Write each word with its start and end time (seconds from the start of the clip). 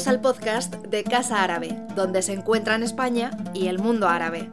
Bienvenidos 0.00 0.06
al 0.06 0.34
podcast 0.34 0.74
de 0.86 1.04
Casa 1.04 1.42
Árabe, 1.42 1.76
donde 1.94 2.22
se 2.22 2.32
encuentran 2.32 2.82
España 2.82 3.30
y 3.54 3.66
el 3.66 3.78
mundo 3.78 4.06
árabe. 4.06 4.48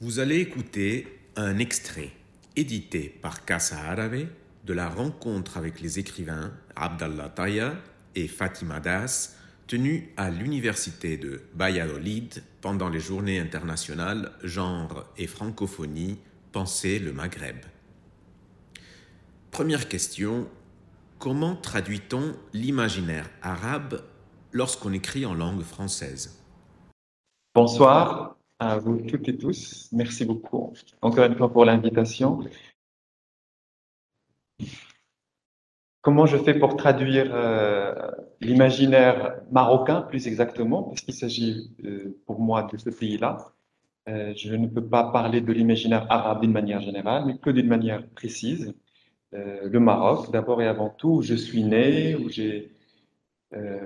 Vous 0.00 0.20
allez 0.20 0.38
écouter 0.38 1.18
un 1.34 1.58
extrait 1.58 2.12
édité 2.54 3.18
par 3.20 3.44
Casa 3.44 3.80
Árabe 3.80 4.28
de 4.64 4.72
la 4.72 4.88
rencontre 4.88 5.56
avec 5.56 5.80
les 5.80 5.98
écrivains 5.98 6.52
Abdallah 6.76 7.30
Taya 7.30 7.74
et 8.14 8.28
Fatima 8.28 8.78
Das 8.78 9.36
tenue 9.66 10.12
à 10.16 10.30
l'université 10.30 11.16
de 11.16 11.42
Valladolid 11.56 12.44
pendant 12.60 12.90
les 12.90 13.00
journées 13.00 13.40
internationales 13.40 14.30
Genre 14.44 15.04
et 15.16 15.26
francophonie 15.26 16.20
Penser 16.52 17.00
le 17.00 17.12
Maghreb. 17.12 17.73
Première 19.54 19.86
question, 19.86 20.48
comment 21.20 21.54
traduit-on 21.54 22.34
l'imaginaire 22.52 23.30
arabe 23.40 24.02
lorsqu'on 24.50 24.92
écrit 24.92 25.24
en 25.26 25.32
langue 25.32 25.62
française? 25.62 26.42
Bonsoir 27.54 28.36
à 28.58 28.78
vous 28.78 29.00
toutes 29.02 29.28
et 29.28 29.38
tous. 29.38 29.88
Merci 29.92 30.24
beaucoup 30.24 30.72
encore 31.02 31.26
une 31.26 31.36
fois 31.36 31.52
pour 31.52 31.64
l'invitation. 31.64 32.40
Comment 36.00 36.26
je 36.26 36.36
fais 36.36 36.58
pour 36.58 36.76
traduire 36.76 37.30
euh, 37.32 38.10
l'imaginaire 38.40 39.40
marocain, 39.52 40.02
plus 40.02 40.26
exactement, 40.26 40.82
parce 40.82 41.02
qu'il 41.02 41.14
s'agit 41.14 41.70
euh, 41.84 42.20
pour 42.26 42.40
moi 42.40 42.64
de 42.64 42.76
ce 42.76 42.90
pays-là. 42.90 43.36
Euh, 44.08 44.34
je 44.36 44.52
ne 44.52 44.66
peux 44.66 44.84
pas 44.84 45.12
parler 45.12 45.40
de 45.40 45.52
l'imaginaire 45.52 46.10
arabe 46.10 46.40
d'une 46.40 46.50
manière 46.50 46.80
générale, 46.80 47.22
mais 47.24 47.38
que 47.38 47.50
d'une 47.50 47.68
manière 47.68 48.04
précise. 48.16 48.74
Le 49.34 49.78
Maroc, 49.80 50.30
d'abord 50.30 50.62
et 50.62 50.66
avant 50.66 50.90
tout, 50.90 51.16
où 51.16 51.22
je 51.22 51.34
suis 51.34 51.64
né, 51.64 52.14
où 52.16 52.28
j'ai 52.28 52.70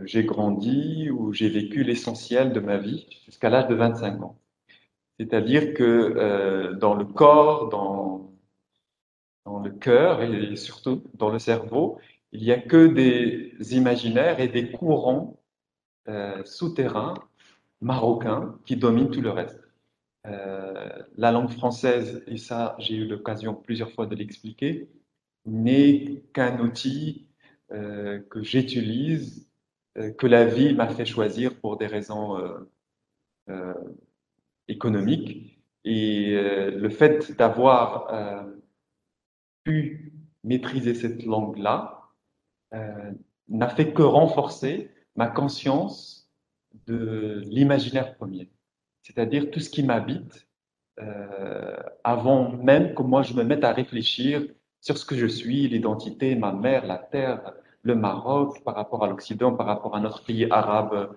j'ai 0.04 0.24
grandi, 0.24 1.10
où 1.10 1.32
j'ai 1.34 1.48
vécu 1.50 1.84
l'essentiel 1.84 2.52
de 2.52 2.60
ma 2.60 2.78
vie 2.78 3.06
jusqu'à 3.26 3.50
l'âge 3.50 3.68
de 3.68 3.74
25 3.74 4.22
ans. 4.22 4.38
C'est-à-dire 5.18 5.74
que 5.74 6.74
dans 6.80 6.94
le 6.94 7.04
corps, 7.04 7.68
dans 7.68 8.28
dans 9.48 9.60
le 9.60 9.70
cœur 9.70 10.22
et 10.22 10.56
surtout 10.56 11.02
dans 11.14 11.30
le 11.30 11.38
cerveau, 11.38 11.98
il 12.32 12.42
n'y 12.42 12.52
a 12.52 12.58
que 12.60 12.86
des 12.86 13.76
imaginaires 13.76 14.40
et 14.40 14.48
des 14.48 14.70
courants 14.70 15.38
euh, 16.08 16.44
souterrains 16.44 17.14
marocains 17.80 18.58
qui 18.66 18.76
dominent 18.76 19.10
tout 19.10 19.22
le 19.22 19.30
reste. 19.30 19.60
Euh, 20.26 20.90
la 21.16 21.32
langue 21.32 21.50
française, 21.50 22.22
et 22.26 22.36
ça 22.36 22.76
j'ai 22.78 22.96
eu 22.96 23.06
l'occasion 23.06 23.54
plusieurs 23.54 23.90
fois 23.92 24.06
de 24.06 24.14
l'expliquer, 24.14 24.88
n'est 25.48 26.22
qu'un 26.32 26.60
outil 26.60 27.28
euh, 27.72 28.20
que 28.30 28.42
j'utilise, 28.42 29.48
que 30.16 30.28
la 30.28 30.44
vie 30.44 30.74
m'a 30.74 30.88
fait 30.88 31.04
choisir 31.04 31.58
pour 31.58 31.76
des 31.76 31.88
raisons 31.88 32.38
économiques. 34.68 35.58
Et 35.84 36.34
le 36.34 36.88
fait 36.88 37.36
d'avoir 37.36 38.06
maîtriser 40.44 40.94
cette 40.94 41.24
langue-là 41.24 42.10
euh, 42.74 43.12
n'a 43.48 43.68
fait 43.68 43.92
que 43.92 44.02
renforcer 44.02 44.90
ma 45.16 45.28
conscience 45.28 46.30
de 46.86 47.42
l'imaginaire 47.46 48.16
premier, 48.16 48.50
c'est-à-dire 49.02 49.50
tout 49.50 49.60
ce 49.60 49.70
qui 49.70 49.82
m'habite 49.82 50.48
euh, 51.00 51.76
avant 52.04 52.50
même 52.50 52.94
que 52.94 53.02
moi 53.02 53.22
je 53.22 53.34
me 53.34 53.42
mette 53.42 53.64
à 53.64 53.72
réfléchir 53.72 54.46
sur 54.80 54.98
ce 54.98 55.04
que 55.04 55.16
je 55.16 55.26
suis, 55.26 55.68
l'identité, 55.68 56.34
ma 56.34 56.52
mère, 56.52 56.86
la 56.86 56.98
terre, 56.98 57.52
le 57.82 57.94
Maroc 57.94 58.62
par 58.64 58.74
rapport 58.74 59.04
à 59.04 59.08
l'Occident, 59.08 59.54
par 59.54 59.66
rapport 59.66 59.94
à 59.96 60.00
notre 60.00 60.24
pays 60.24 60.46
arabe, 60.50 61.16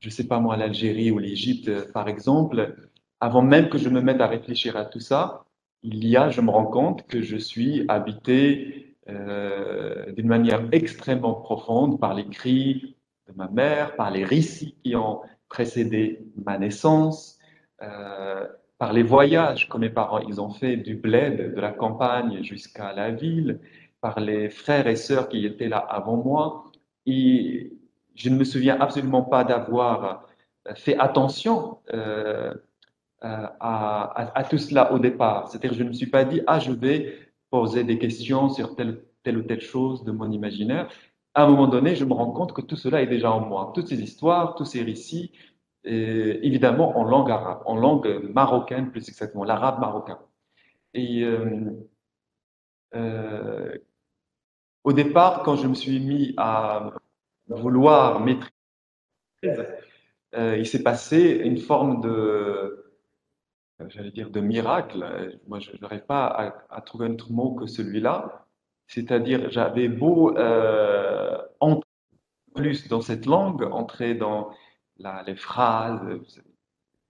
je 0.00 0.10
sais 0.10 0.26
pas 0.26 0.40
moi, 0.40 0.56
l'Algérie 0.56 1.10
ou 1.10 1.18
l'Égypte 1.18 1.92
par 1.92 2.08
exemple, 2.08 2.76
avant 3.20 3.42
même 3.42 3.68
que 3.68 3.78
je 3.78 3.88
me 3.88 4.00
mette 4.00 4.20
à 4.20 4.26
réfléchir 4.26 4.76
à 4.76 4.84
tout 4.84 5.00
ça, 5.00 5.44
il 5.82 6.06
y 6.06 6.16
a, 6.16 6.30
je 6.30 6.40
me 6.40 6.50
rends 6.50 6.66
compte 6.66 7.06
que 7.06 7.22
je 7.22 7.36
suis 7.36 7.84
habité 7.88 8.96
euh, 9.08 10.12
d'une 10.12 10.26
manière 10.26 10.62
extrêmement 10.72 11.34
profonde 11.34 12.00
par 12.00 12.14
les 12.14 12.26
cris 12.28 12.96
de 13.28 13.32
ma 13.34 13.48
mère, 13.48 13.96
par 13.96 14.10
les 14.10 14.24
récits 14.24 14.76
qui 14.82 14.96
ont 14.96 15.20
précédé 15.48 16.26
ma 16.44 16.58
naissance, 16.58 17.38
euh, 17.82 18.46
par 18.78 18.92
les 18.92 19.02
voyages 19.02 19.68
que 19.68 19.76
mes 19.76 19.90
parents 19.90 20.20
ils 20.20 20.40
ont 20.40 20.50
fait 20.50 20.76
du 20.76 20.94
bled, 20.94 21.54
de 21.54 21.60
la 21.60 21.72
campagne 21.72 22.42
jusqu'à 22.42 22.92
la 22.92 23.10
ville, 23.10 23.60
par 24.00 24.20
les 24.20 24.48
frères 24.50 24.86
et 24.86 24.96
sœurs 24.96 25.28
qui 25.28 25.44
étaient 25.44 25.68
là 25.68 25.78
avant 25.78 26.16
moi. 26.16 26.64
Et 27.06 27.72
je 28.14 28.30
ne 28.30 28.36
me 28.36 28.44
souviens 28.44 28.78
absolument 28.80 29.22
pas 29.22 29.44
d'avoir 29.44 30.28
fait 30.74 30.96
attention 30.98 31.78
euh, 31.92 32.54
euh, 33.24 33.46
à, 33.60 34.44
tout 34.48 34.58
cela 34.58 34.92
au 34.92 34.98
départ. 34.98 35.48
C'est-à-dire, 35.48 35.74
je 35.74 35.82
ne 35.82 35.88
me 35.88 35.92
suis 35.92 36.06
pas 36.06 36.24
dit, 36.24 36.42
ah, 36.46 36.58
je 36.58 36.72
vais 36.72 37.16
poser 37.50 37.84
des 37.84 37.98
questions 37.98 38.48
sur 38.50 38.76
telle, 38.76 39.00
telle 39.22 39.38
ou 39.38 39.42
telle 39.42 39.60
chose 39.60 40.04
de 40.04 40.12
mon 40.12 40.30
imaginaire. 40.30 40.88
À 41.34 41.44
un 41.44 41.48
moment 41.48 41.68
donné, 41.68 41.96
je 41.96 42.04
me 42.04 42.12
rends 42.12 42.32
compte 42.32 42.52
que 42.52 42.60
tout 42.60 42.76
cela 42.76 43.02
est 43.02 43.06
déjà 43.06 43.32
en 43.32 43.40
moi. 43.40 43.72
Toutes 43.74 43.88
ces 43.88 44.00
histoires, 44.02 44.54
tous 44.56 44.64
ces 44.64 44.82
récits, 44.82 45.32
évidemment 45.88 46.98
en 46.98 47.04
langue 47.04 47.30
arabe, 47.30 47.62
en 47.66 47.76
langue 47.76 48.30
marocaine 48.32 48.90
plus 48.90 49.08
exactement, 49.08 49.44
l'arabe 49.44 49.80
marocain. 49.80 50.18
Et 50.94 51.22
euh, 51.22 51.70
euh, 52.94 53.76
au 54.84 54.92
départ, 54.92 55.42
quand 55.42 55.56
je 55.56 55.66
me 55.66 55.74
suis 55.74 56.00
mis 56.00 56.34
à 56.36 56.90
vouloir 57.48 58.20
maîtriser, 58.20 58.52
il 60.32 60.66
s'est 60.66 60.82
passé 60.82 61.40
une 61.44 61.58
forme 61.58 62.00
de, 62.00 62.88
j'allais 63.86 64.10
dire, 64.10 64.30
de 64.30 64.40
miracle. 64.40 65.38
Moi, 65.46 65.60
je 65.60 65.70
n'arrive 65.80 66.04
pas 66.04 66.56
à, 66.70 66.80
trouver 66.80 67.06
un 67.06 67.12
autre 67.12 67.32
mot 67.32 67.54
que 67.54 67.66
celui-là. 67.66 68.46
C'est-à-dire, 68.86 69.50
j'avais 69.50 69.88
beau 69.88 70.36
euh, 70.36 71.38
entrer 71.60 71.88
plus 72.54 72.88
dans 72.88 73.00
cette 73.00 73.26
langue, 73.26 73.62
entrer 73.62 74.14
dans 74.14 74.50
les 74.98 75.36
phrases 75.36 76.20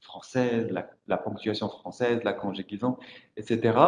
françaises, 0.00 0.70
la, 1.06 1.16
ponctuation 1.16 1.68
française, 1.68 2.22
la 2.24 2.32
conjugaison, 2.32 2.96
etc. 3.36 3.78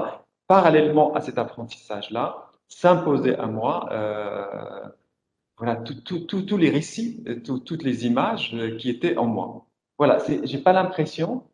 Parallèlement 0.47 1.15
à 1.15 1.21
cet 1.21 1.39
apprentissage-là, 1.39 2.51
s'imposait 2.69 3.37
à 3.37 3.47
moi 3.47 3.89
euh, 3.93 4.89
voilà, 5.59 5.77
tous 5.77 6.57
les 6.57 6.71
récits, 6.71 7.25
toutes 7.45 7.83
les 7.83 8.07
images 8.07 8.57
qui 8.79 8.89
étaient 8.89 9.17
en 9.17 9.27
moi. 9.27 9.67
Voilà, 9.99 10.19
j'ai 10.45 10.59
pas 10.59 10.73
l'impression 10.73 11.45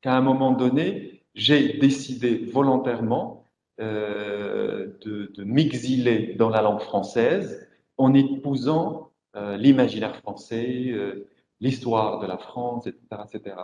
qu'à 0.00 0.14
un 0.14 0.20
moment 0.20 0.50
donné, 0.50 1.22
j'ai 1.34 1.78
décidé 1.78 2.38
volontairement 2.38 3.46
euh, 3.80 4.88
de, 5.00 5.44
m'exiler 5.44 6.34
dans 6.34 6.50
la 6.50 6.60
langue 6.62 6.80
française 6.80 7.68
en 7.96 8.12
épousant 8.12 9.12
euh, 9.36 9.56
l'imaginaire 9.56 10.16
français, 10.16 10.86
euh, 10.88 11.26
l'histoire 11.62 12.20
de 12.20 12.26
la 12.26 12.36
France, 12.36 12.86
etc., 12.86 13.22
etc. 13.32 13.56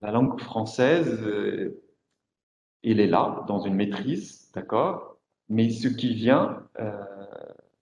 La 0.00 0.12
langue 0.12 0.40
française, 0.40 1.20
elle 2.84 3.00
est 3.00 3.08
là, 3.08 3.44
dans 3.48 3.60
une 3.60 3.74
maîtrise, 3.74 4.52
d'accord? 4.54 5.18
Mais 5.48 5.70
ce 5.70 5.88
qui 5.88 6.14
vient, 6.14 6.68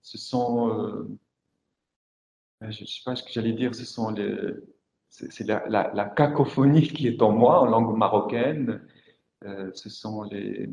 ce 0.00 0.16
sont, 0.16 1.06
je 2.62 2.66
ne 2.66 2.86
sais 2.86 3.02
pas 3.04 3.16
ce 3.16 3.22
que 3.22 3.32
j'allais 3.32 3.52
dire, 3.52 3.74
ce 3.74 3.84
sont 3.84 4.10
les, 4.10 4.54
c'est 5.12 5.46
la, 5.46 6.12
cacophonie 6.16 6.88
qui 6.88 7.06
est 7.06 7.20
en 7.20 7.32
moi, 7.32 7.60
en 7.60 7.66
langue 7.66 7.96
marocaine. 7.96 8.80
Euh, 9.44 9.70
ce 9.74 9.90
sont 9.90 10.22
les. 10.22 10.70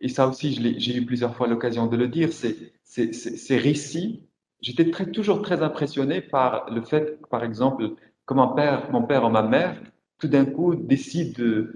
Et 0.00 0.08
ça 0.08 0.26
aussi, 0.26 0.54
j'ai 0.80 0.96
eu 0.96 1.06
plusieurs 1.06 1.36
fois 1.36 1.46
l'occasion 1.46 1.86
de 1.86 1.96
le 1.96 2.08
dire, 2.08 2.30
ces 2.32 3.56
récits. 3.56 4.26
J'étais 4.62 4.90
toujours 5.10 5.42
très 5.42 5.60
impressionné 5.62 6.20
par 6.20 6.70
le 6.70 6.82
fait, 6.82 7.20
par 7.28 7.42
exemple, 7.44 7.90
que 8.26 8.34
mon 8.34 8.54
père, 8.54 8.88
ou 8.92 9.28
ma 9.28 9.42
mère, 9.42 9.82
tout 10.18 10.28
d'un 10.28 10.44
coup, 10.44 10.76
décident 10.76 11.32
de, 11.36 11.72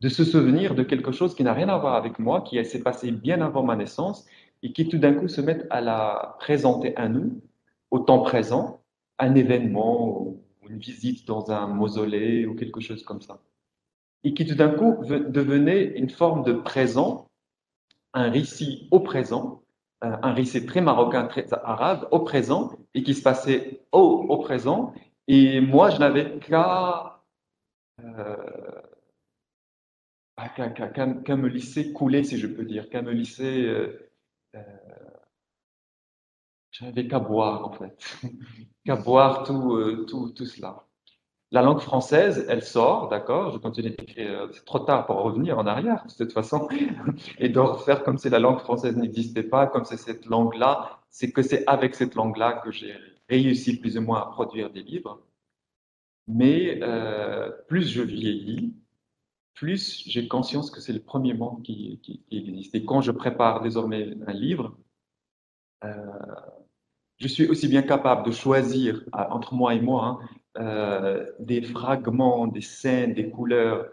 de 0.00 0.08
se 0.08 0.24
souvenir 0.24 0.76
de 0.76 0.84
quelque 0.84 1.10
chose 1.10 1.34
qui 1.34 1.42
n'a 1.42 1.52
rien 1.52 1.68
à 1.68 1.76
voir 1.78 1.94
avec 1.94 2.20
moi, 2.20 2.42
qui 2.42 2.64
s'est 2.64 2.82
passé 2.82 3.10
bien 3.10 3.40
avant 3.40 3.64
ma 3.64 3.74
naissance, 3.74 4.24
et 4.62 4.72
qui 4.72 4.88
tout 4.88 4.98
d'un 4.98 5.14
coup 5.14 5.26
se 5.26 5.40
mettent 5.40 5.66
à 5.70 5.80
la 5.80 6.36
présenter 6.38 6.96
à 6.96 7.08
nous, 7.08 7.42
au 7.90 7.98
temps 7.98 8.22
présent, 8.22 8.82
un 9.18 9.34
événement 9.34 10.20
ou 10.20 10.42
une 10.68 10.78
visite 10.78 11.26
dans 11.26 11.50
un 11.50 11.66
mausolée 11.66 12.46
ou 12.46 12.54
quelque 12.54 12.80
chose 12.80 13.02
comme 13.02 13.20
ça. 13.20 13.40
Et 14.22 14.34
qui 14.34 14.46
tout 14.46 14.54
d'un 14.54 14.70
coup 14.70 14.96
devenait 15.04 15.98
une 15.98 16.10
forme 16.10 16.44
de 16.44 16.52
présent, 16.52 17.26
un 18.14 18.30
récit 18.30 18.88
au 18.90 19.00
présent, 19.00 19.62
un 20.00 20.32
récit 20.32 20.64
très 20.66 20.80
marocain, 20.80 21.26
très 21.26 21.52
arabe, 21.52 22.08
au 22.10 22.20
présent, 22.20 22.72
et 22.94 23.02
qui 23.02 23.14
se 23.14 23.22
passait 23.22 23.86
au, 23.92 24.36
présent. 24.38 24.94
Et 25.26 25.60
moi, 25.60 25.90
je 25.90 25.98
n'avais 25.98 26.38
qu'à 26.38 27.20
euh, 28.00 28.36
qu'à 30.56 31.36
me 31.36 31.48
laisser 31.48 31.92
couler, 31.92 32.24
si 32.24 32.38
je 32.38 32.46
peux 32.46 32.64
dire, 32.64 32.88
qu'à 32.90 33.02
me 33.02 33.12
laisser. 33.12 33.64
Euh, 33.66 34.10
euh, 34.54 34.62
j'avais 36.70 37.08
qu'à 37.08 37.18
boire, 37.18 37.66
en 37.66 37.72
fait, 37.72 38.20
qu'à 38.84 38.96
boire 38.96 39.44
tout, 39.44 39.74
euh, 39.74 40.06
tout, 40.08 40.30
tout 40.30 40.46
cela. 40.46 40.87
La 41.50 41.62
langue 41.62 41.80
française, 41.80 42.44
elle 42.48 42.62
sort, 42.62 43.08
d'accord 43.08 43.52
Je 43.52 43.58
continue 43.58 43.90
d'écrire. 43.90 44.48
C'est 44.52 44.66
trop 44.66 44.80
tard 44.80 45.06
pour 45.06 45.16
revenir 45.16 45.58
en 45.58 45.66
arrière, 45.66 46.04
de 46.06 46.24
toute 46.24 46.32
façon, 46.32 46.68
et 47.38 47.48
de 47.48 47.58
refaire 47.58 48.04
comme 48.04 48.18
si 48.18 48.28
la 48.28 48.38
langue 48.38 48.58
française 48.58 48.96
n'existait 48.96 49.42
pas, 49.42 49.66
comme 49.66 49.84
c'est 49.86 49.96
cette 49.96 50.26
langue-là. 50.26 51.00
C'est 51.08 51.32
que 51.32 51.42
c'est 51.42 51.66
avec 51.66 51.94
cette 51.94 52.14
langue-là 52.14 52.60
que 52.64 52.70
j'ai 52.70 52.94
réussi 53.30 53.80
plus 53.80 53.96
ou 53.96 54.02
moins 54.02 54.20
à 54.20 54.26
produire 54.26 54.70
des 54.70 54.82
livres. 54.82 55.22
Mais 56.26 56.80
euh, 56.82 57.50
plus 57.66 57.88
je 57.88 58.02
vieillis, 58.02 58.74
plus 59.54 60.04
j'ai 60.06 60.28
conscience 60.28 60.70
que 60.70 60.80
c'est 60.80 60.92
le 60.92 61.00
premier 61.00 61.32
monde 61.32 61.62
qui, 61.62 61.98
existe. 62.30 62.74
Et 62.74 62.84
quand 62.84 63.00
je 63.00 63.10
prépare 63.10 63.62
désormais 63.62 64.14
un 64.26 64.32
livre, 64.32 64.76
euh, 65.84 65.96
je 67.16 67.26
suis 67.26 67.48
aussi 67.48 67.68
bien 67.68 67.82
capable 67.82 68.26
de 68.26 68.30
choisir 68.32 69.02
entre 69.12 69.54
moi 69.54 69.74
et 69.74 69.80
moi 69.80 70.04
hein, 70.06 70.28
euh, 70.58 71.30
des 71.38 71.62
fragments, 71.62 72.46
des 72.46 72.60
scènes, 72.60 73.14
des 73.14 73.30
couleurs 73.30 73.86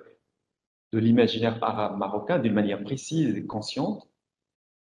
de 0.93 0.99
l'imaginaire 0.99 1.63
arabe 1.63 1.97
marocain 1.97 2.39
d'une 2.39 2.53
manière 2.53 2.83
précise 2.83 3.35
et 3.35 3.45
consciente. 3.45 4.07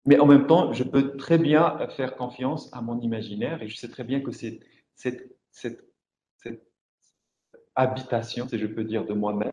Mais 0.04 0.18
en 0.18 0.26
même 0.26 0.46
temps, 0.46 0.72
je 0.72 0.84
peux 0.84 1.16
très 1.16 1.38
bien 1.38 1.78
faire 1.88 2.16
confiance 2.16 2.68
à 2.72 2.82
mon 2.82 3.00
imaginaire 3.00 3.62
et 3.62 3.68
je 3.68 3.76
sais 3.76 3.88
très 3.88 4.04
bien 4.04 4.20
que 4.20 4.32
cette, 4.32 4.60
cette, 4.94 5.84
habitation, 7.74 8.46
si 8.48 8.58
je 8.58 8.66
peux 8.66 8.84
dire, 8.84 9.06
de 9.06 9.14
moi-même, 9.14 9.52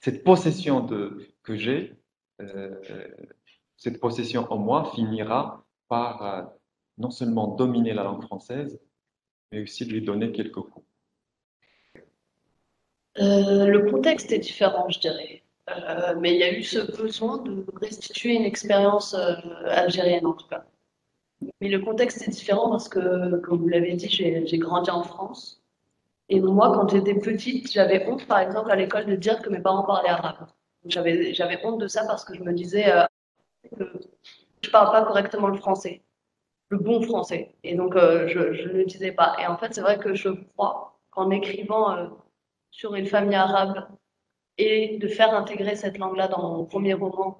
cette 0.00 0.22
possession 0.22 0.86
que 1.42 1.56
j'ai, 1.56 1.96
euh, 2.40 2.74
cette 3.76 4.00
possession 4.00 4.46
en 4.52 4.58
moi 4.58 4.92
finira 4.94 5.64
par 5.88 6.22
euh, 6.22 6.42
non 6.98 7.10
seulement 7.10 7.54
dominer 7.54 7.94
la 7.94 8.04
langue 8.04 8.22
française, 8.22 8.78
mais 9.50 9.62
aussi 9.62 9.84
lui 9.84 10.02
donner 10.02 10.32
quelques 10.32 10.60
coups. 10.60 10.87
Euh, 13.20 13.66
le 13.66 13.90
contexte 13.90 14.32
est 14.32 14.38
différent, 14.38 14.88
je 14.88 15.00
dirais. 15.00 15.42
mais 16.20 16.34
il 16.34 16.40
y 16.40 16.44
a 16.44 16.52
eu 16.52 16.62
ce 16.62 16.78
besoin 16.96 17.38
de 17.38 17.64
restituer 17.80 18.34
une 18.34 18.44
expérience 18.44 19.14
algérienne, 19.66 20.26
en 20.26 20.32
tout 20.32 20.48
cas. 20.48 20.64
Mais 21.60 21.68
le 21.68 21.80
contexte 21.80 22.26
est 22.26 22.30
différent 22.30 22.70
parce 22.70 22.88
que, 22.88 23.36
comme 23.40 23.58
vous 23.58 23.68
l'avez 23.68 23.94
dit, 23.94 24.08
j'ai 24.08 24.58
grandi 24.58 24.90
en 24.90 25.02
France. 25.04 25.62
Et 26.28 26.40
moi, 26.40 26.72
quand 26.72 26.88
j'étais 26.88 27.14
petite, 27.14 27.72
j'avais 27.72 28.06
honte, 28.06 28.26
par 28.26 28.40
exemple, 28.40 28.70
à 28.70 28.76
l'école 28.76 29.06
de 29.06 29.16
dire 29.16 29.40
que 29.40 29.48
mes 29.48 29.60
parents 29.60 29.84
parlaient 29.84 30.10
arabe. 30.10 30.48
J'avais, 30.86 31.58
honte 31.64 31.80
de 31.80 31.88
ça 31.88 32.04
parce 32.06 32.24
que 32.24 32.34
je 32.34 32.42
me 32.42 32.52
disais 32.52 32.92
euh, 32.92 33.04
que 33.76 33.84
je 34.62 34.70
parle 34.70 34.90
pas 34.92 35.04
correctement 35.04 35.48
le 35.48 35.56
français, 35.56 36.02
le 36.70 36.78
bon 36.78 37.02
français. 37.02 37.54
Et 37.64 37.74
donc, 37.74 37.96
euh, 37.96 38.28
je, 38.28 38.38
ne 38.38 38.72
le 38.74 38.84
disais 38.84 39.12
pas. 39.12 39.36
Et 39.40 39.46
en 39.46 39.56
fait, 39.56 39.74
c'est 39.74 39.80
vrai 39.80 39.98
que 39.98 40.14
je 40.14 40.30
crois 40.30 40.98
qu'en 41.10 41.30
écrivant 41.30 41.96
euh, 41.96 42.08
sur 42.70 42.94
une 42.94 43.06
famille 43.06 43.34
arabe 43.34 43.88
et 44.58 44.98
de 44.98 45.08
faire 45.08 45.34
intégrer 45.34 45.76
cette 45.76 45.98
langue-là 45.98 46.28
dans 46.28 46.56
mon 46.56 46.64
premier 46.64 46.94
roman 46.94 47.36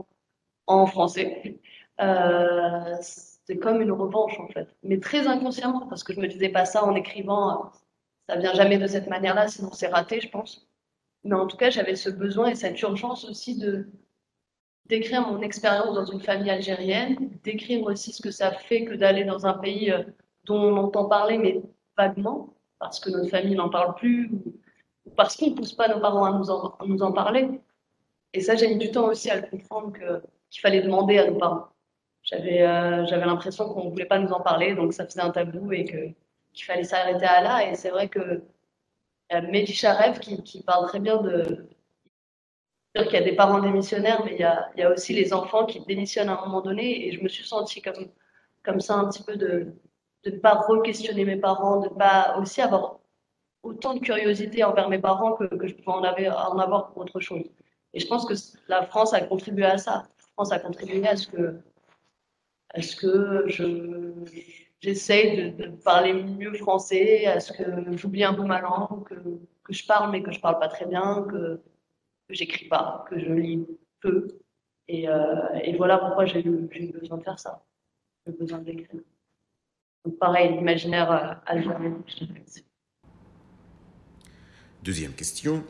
en 0.66 0.86
français, 0.86 1.60
euh, 2.00 2.96
c'est 3.00 3.58
comme 3.58 3.80
une 3.80 3.92
revanche 3.92 4.38
en 4.38 4.48
fait. 4.48 4.68
Mais 4.82 5.00
très 5.00 5.26
inconsciemment, 5.26 5.86
parce 5.88 6.04
que 6.04 6.12
je 6.12 6.20
me 6.20 6.28
disais 6.28 6.50
pas 6.50 6.64
ça 6.64 6.84
en 6.84 6.94
écrivant 6.94 7.72
ça 8.28 8.36
vient 8.36 8.52
jamais 8.52 8.78
de 8.78 8.86
cette 8.86 9.08
manière-là, 9.08 9.48
sinon 9.48 9.70
c'est 9.72 9.88
raté, 9.88 10.20
je 10.20 10.28
pense. 10.28 10.68
Mais 11.24 11.34
en 11.34 11.46
tout 11.46 11.56
cas, 11.56 11.70
j'avais 11.70 11.96
ce 11.96 12.10
besoin 12.10 12.50
et 12.50 12.54
cette 12.54 12.80
urgence 12.82 13.24
aussi 13.24 13.58
de 13.58 13.88
d'écrire 14.86 15.26
mon 15.28 15.42
expérience 15.42 15.94
dans 15.94 16.06
une 16.06 16.20
famille 16.20 16.50
algérienne, 16.50 17.30
d'écrire 17.44 17.82
aussi 17.82 18.10
ce 18.10 18.22
que 18.22 18.30
ça 18.30 18.52
fait 18.52 18.86
que 18.86 18.94
d'aller 18.94 19.24
dans 19.24 19.46
un 19.46 19.52
pays 19.52 19.90
euh, 19.90 20.02
dont 20.44 20.58
on 20.58 20.76
entend 20.78 21.06
parler, 21.06 21.36
mais 21.36 21.60
vaguement, 21.94 22.54
parce 22.78 22.98
que 22.98 23.10
notre 23.10 23.28
famille 23.28 23.54
n'en 23.54 23.68
parle 23.68 23.94
plus, 23.96 24.30
parce 25.16 25.36
qu'on 25.36 25.50
ne 25.50 25.54
pousse 25.54 25.72
pas 25.72 25.88
nos 25.88 26.00
parents 26.00 26.24
à 26.24 26.32
nous 26.86 27.02
en, 27.02 27.12
parler. 27.12 27.48
Et 28.32 28.40
ça, 28.40 28.56
j'ai 28.56 28.68
mis 28.68 28.78
du 28.78 28.90
temps 28.90 29.06
aussi 29.08 29.30
à 29.30 29.36
le 29.36 29.46
comprendre 29.48 29.92
qu'il 29.92 30.60
fallait 30.60 30.82
demander 30.82 31.18
à 31.18 31.30
nos 31.30 31.38
parents. 31.38 31.68
J'avais 32.22 32.62
euh, 32.62 33.04
l'impression 33.04 33.72
qu'on 33.72 33.84
ne 33.86 33.90
voulait 33.90 34.04
pas 34.06 34.18
nous 34.18 34.32
en 34.32 34.40
parler, 34.40 34.74
donc 34.74 34.92
ça 34.92 35.06
faisait 35.06 35.20
un 35.20 35.30
tabou 35.30 35.72
et 35.72 35.84
qu'il 35.84 36.64
fallait 36.64 36.84
s'arrêter 36.84 37.24
à 37.24 37.40
là. 37.40 37.70
Et 37.70 37.74
c'est 37.74 37.90
vrai 37.90 38.08
que 38.08 38.42
euh, 39.32 39.40
Mehdi 39.50 39.72
Charev 39.72 40.18
qui, 40.20 40.62
parle 40.62 40.86
très 40.88 41.00
bien 41.00 41.22
de. 41.22 41.68
qu'il 42.94 43.12
y 43.12 43.16
a 43.16 43.22
des 43.22 43.34
parents 43.36 43.60
démissionnaires, 43.60 44.22
mais 44.24 44.32
il 44.34 44.40
y, 44.40 44.44
a, 44.44 44.70
il 44.76 44.86
aussi 44.86 45.14
les 45.14 45.32
enfants 45.32 45.64
qui 45.66 45.80
démissionnent 45.80 46.28
à 46.28 46.38
un 46.38 46.46
moment 46.46 46.60
donné. 46.60 47.08
Et 47.08 47.12
je 47.12 47.22
me 47.22 47.28
suis 47.28 47.44
sentie 47.46 47.80
comme, 47.80 48.08
comme 48.62 48.80
ça 48.80 48.94
un 48.94 49.08
petit 49.08 49.22
peu 49.22 49.36
de 49.36 49.72
ne 50.26 50.30
pas 50.32 50.54
re-questionner 50.54 51.24
mes 51.24 51.36
parents, 51.36 51.80
de 51.80 51.88
ne 51.88 51.94
pas 51.94 52.36
aussi 52.38 52.60
avoir 52.60 52.98
autant 53.62 53.94
de 53.94 54.00
curiosité 54.00 54.64
envers 54.64 54.88
mes 54.88 54.98
parents 54.98 55.34
que, 55.34 55.66
je 55.66 55.74
pouvais 55.74 56.28
en, 56.28 56.58
avoir, 56.58 56.90
pour 56.90 57.02
autre 57.02 57.20
chose. 57.20 57.44
Et 57.94 58.00
je 58.00 58.06
pense 58.06 58.26
que 58.26 58.34
la 58.68 58.82
France 58.84 59.14
a 59.14 59.20
contribué 59.20 59.64
à 59.64 59.78
ça. 59.78 60.08
La 60.18 60.26
France 60.34 60.52
a 60.52 60.58
contribué 60.58 61.06
à 61.06 61.16
ce 61.16 61.26
que, 61.26 61.60
à 62.70 62.82
ce 62.82 62.96
que 62.96 63.44
je, 63.48 64.12
j'essaye 64.80 65.52
de, 65.52 65.68
parler 65.68 66.12
mieux 66.12 66.54
français, 66.54 67.26
à 67.26 67.40
ce 67.40 67.52
que 67.52 67.96
j'oublie 67.96 68.24
un 68.24 68.34
peu 68.34 68.44
ma 68.44 68.60
langue, 68.60 69.04
que, 69.04 69.14
que, 69.64 69.72
je 69.72 69.86
parle 69.86 70.10
mais 70.10 70.22
que 70.22 70.30
je 70.30 70.40
parle 70.40 70.58
pas 70.58 70.68
très 70.68 70.86
bien, 70.86 71.26
que, 71.30 71.60
que 72.28 72.34
j'écris 72.34 72.68
pas, 72.68 73.04
que 73.08 73.18
je 73.18 73.32
lis 73.32 73.66
peu. 74.00 74.28
Et, 74.88 75.08
euh, 75.08 75.54
et 75.62 75.76
voilà 75.76 75.98
pourquoi 75.98 76.24
j'ai 76.24 76.44
eu, 76.44 76.68
eu, 76.72 76.92
besoin 76.92 77.18
de 77.18 77.22
faire 77.22 77.38
ça. 77.38 77.64
J'ai 78.26 78.32
besoin 78.32 78.58
d'écrire. 78.58 79.02
Donc 80.04 80.18
pareil, 80.18 80.54
l'imaginaire 80.56 81.10
euh, 81.10 81.34
algérien, 81.46 82.02
Deuxième 84.84 85.12
question. 85.12 85.64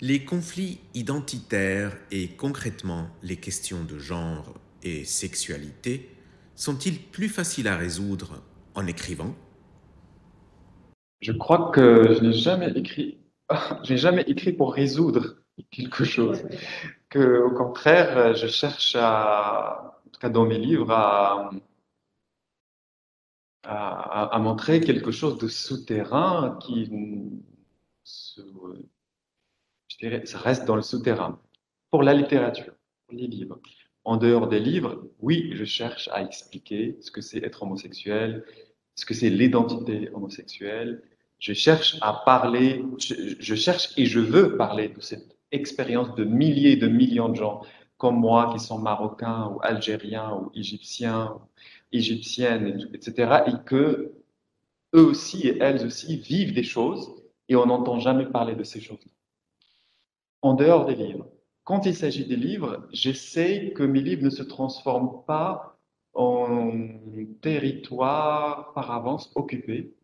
Les 0.00 0.24
conflits 0.24 0.80
identitaires 0.94 1.96
et 2.10 2.28
concrètement 2.28 3.08
les 3.22 3.36
questions 3.36 3.84
de 3.84 3.98
genre 3.98 4.54
et 4.82 5.04
sexualité 5.04 6.10
sont-ils 6.54 6.98
plus 6.98 7.28
faciles 7.28 7.68
à 7.68 7.76
résoudre 7.76 8.42
en 8.74 8.86
écrivant? 8.86 9.34
Je 11.20 11.32
crois 11.32 11.70
que 11.72 12.14
je 12.14 12.20
n'ai 12.22 12.32
jamais 12.32 12.70
écrit, 12.70 13.18
j'ai 13.82 13.96
jamais 13.96 14.22
écrit 14.22 14.52
pour 14.52 14.72
résoudre 14.72 15.36
quelque 15.70 16.04
chose. 16.04 16.42
Que, 17.10 17.42
au 17.42 17.50
contraire, 17.50 18.34
je 18.34 18.46
cherche 18.46 18.94
en 18.96 20.10
tout 20.12 20.20
cas 20.20 20.28
dans 20.28 20.46
mes 20.46 20.58
livres, 20.58 20.90
à, 20.90 21.50
à, 23.64 24.38
montrer 24.38 24.80
quelque 24.80 25.10
chose 25.10 25.38
de 25.38 25.48
souterrain 25.48 26.58
qui, 26.62 26.90
je 29.88 29.96
dirais, 29.98 30.26
ça 30.26 30.38
reste 30.38 30.64
dans 30.64 30.76
le 30.76 30.82
souterrain. 30.82 31.40
Pour 31.90 32.02
la 32.02 32.14
littérature, 32.14 32.74
pour 33.06 33.16
les 33.16 33.26
livres. 33.26 33.60
En 34.04 34.16
dehors 34.16 34.48
des 34.48 34.60
livres, 34.60 35.04
oui, 35.20 35.50
je 35.54 35.64
cherche 35.64 36.08
à 36.12 36.22
expliquer 36.22 36.96
ce 37.00 37.10
que 37.10 37.20
c'est 37.20 37.42
être 37.44 37.62
homosexuel, 37.62 38.44
ce 38.94 39.04
que 39.04 39.14
c'est 39.14 39.30
l'identité 39.30 40.10
homosexuelle. 40.14 41.02
Je 41.38 41.52
cherche 41.52 41.98
à 42.00 42.22
parler, 42.24 42.84
je, 42.98 43.54
cherche 43.54 43.90
et 43.96 44.06
je 44.06 44.20
veux 44.20 44.56
parler 44.56 44.88
de 44.88 45.00
cette 45.00 45.36
expérience 45.52 46.14
de 46.14 46.24
milliers 46.24 46.76
de 46.76 46.88
millions 46.88 47.28
de 47.28 47.36
gens 47.36 47.62
comme 47.96 48.18
moi 48.18 48.52
qui 48.52 48.60
sont 48.60 48.78
marocains 48.78 49.48
ou 49.48 49.58
algériens 49.62 50.32
ou 50.34 50.50
égyptiens, 50.54 51.38
égyptiennes, 51.92 52.88
etc. 52.94 53.42
Et 53.46 53.64
que 53.64 54.12
eux 54.94 55.04
aussi 55.04 55.48
et 55.48 55.58
elles 55.60 55.84
aussi 55.84 56.16
vivent 56.16 56.54
des 56.54 56.62
choses 56.62 57.17
et 57.48 57.56
on 57.56 57.66
n'entend 57.66 57.98
jamais 57.98 58.26
parler 58.26 58.54
de 58.54 58.64
ces 58.64 58.80
choses. 58.80 59.06
En 60.42 60.54
dehors 60.54 60.86
des 60.86 60.94
livres. 60.94 61.26
Quand 61.64 61.84
il 61.86 61.94
s'agit 61.94 62.24
des 62.24 62.36
livres, 62.36 62.86
j'essaie 62.92 63.72
que 63.74 63.82
mes 63.82 64.00
livres 64.00 64.24
ne 64.24 64.30
se 64.30 64.42
transforment 64.42 65.22
pas 65.26 65.78
en 66.14 66.72
territoire 67.42 68.72
par 68.72 68.90
avance 68.90 69.30
occupé 69.34 69.94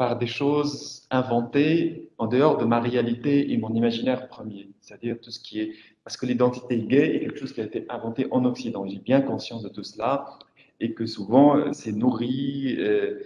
par 0.00 0.16
des 0.16 0.26
choses 0.26 1.06
inventées 1.10 2.08
en 2.16 2.26
dehors 2.26 2.56
de 2.56 2.64
ma 2.64 2.80
réalité 2.80 3.52
et 3.52 3.58
mon 3.58 3.74
imaginaire 3.74 4.28
premier. 4.28 4.70
C'est-à-dire 4.80 5.20
tout 5.20 5.30
ce 5.30 5.38
qui 5.38 5.60
est... 5.60 5.72
Parce 6.04 6.16
que 6.16 6.24
l'identité 6.24 6.78
gay 6.78 7.16
est 7.16 7.20
quelque 7.20 7.38
chose 7.38 7.52
qui 7.52 7.60
a 7.60 7.64
été 7.64 7.84
inventé 7.90 8.26
en 8.30 8.46
Occident. 8.46 8.86
J'ai 8.86 8.98
bien 8.98 9.20
conscience 9.20 9.62
de 9.62 9.68
tout 9.68 9.82
cela 9.82 10.38
et 10.80 10.94
que 10.94 11.04
souvent 11.04 11.58
euh, 11.58 11.72
c'est 11.74 11.92
nourri, 11.92 12.76
euh, 12.78 13.20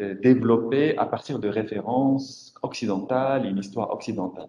euh, 0.00 0.14
développé 0.14 0.96
à 0.96 1.04
partir 1.04 1.38
de 1.38 1.48
références 1.48 2.54
occidentales 2.62 3.44
une 3.44 3.58
histoire 3.58 3.92
occidentale. 3.92 4.48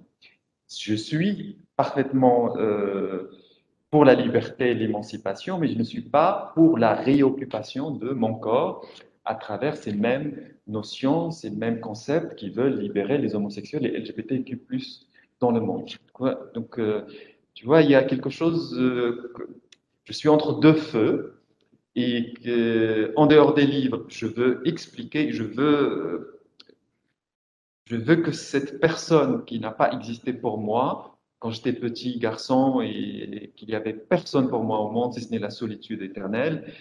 Je 0.70 0.96
suis 0.96 1.58
parfaitement 1.76 2.56
euh, 2.58 3.30
pour 3.92 4.06
la 4.06 4.16
liberté 4.16 4.72
et 4.72 4.74
l'émancipation, 4.74 5.60
mais 5.60 5.68
je 5.68 5.78
ne 5.78 5.84
suis 5.84 6.02
pas 6.02 6.54
pour 6.56 6.78
la 6.78 6.94
réoccupation 6.94 7.92
de 7.92 8.12
mon 8.12 8.36
corps 8.36 8.88
à 9.26 9.36
travers 9.36 9.76
ces 9.76 9.92
mêmes 9.92 10.34
notions, 10.68 11.30
ces 11.32 11.50
mêmes 11.50 11.82
concepts 11.82 12.36
qui 12.36 12.50
veulent 12.50 12.80
libérer 12.80 13.18
les 13.18 13.36
homosexuels 13.36 13.86
et 13.86 14.00
LGBTQ+ 14.00 14.62
dans 15.42 15.52
le 15.52 15.60
monde. 15.60 15.90
Donc, 16.54 16.80
euh, 16.80 17.02
Tu 17.54 17.66
vois, 17.66 17.82
il 17.82 17.92
y 17.92 17.96
a 17.96 18.04
quelque 18.04 18.30
chose, 18.30 18.76
je 20.06 20.14
suis 20.14 20.30
entre 20.30 20.60
deux 20.60 20.74
feux 20.74 21.43
et 21.96 22.34
en 23.16 23.28
dehors 23.28 23.54
des 23.54 23.66
livres, 23.66 24.06
je 24.10 24.26
veux 24.26 24.62
expliquer, 24.68 25.32
je 25.32 25.44
veux, 25.44 26.42
je 27.86 27.96
veux 27.96 28.18
que 28.18 28.32
cette 28.32 28.80
personne 28.80 29.46
qui 29.46 29.60
n'a 29.60 29.72
pas 29.72 29.92
existé 29.94 30.34
pour 30.34 30.58
moi, 30.58 31.14
quand 31.40 31.52
j'étais 31.52 31.74
petit 31.74 32.20
garçon 32.20 32.82
et, 32.82 33.52
qu'il 33.58 33.68
n'y 33.68 33.76
avait 33.76 33.94
personne 33.94 34.50
pour 34.50 34.64
moi 34.64 34.80
au 34.80 34.90
monde, 34.90 35.14
si 35.14 35.22
ce 35.22 35.30
n'est 35.30 35.40
la 35.40 35.50
solitude 35.50 36.02
éternelle, 36.02 36.74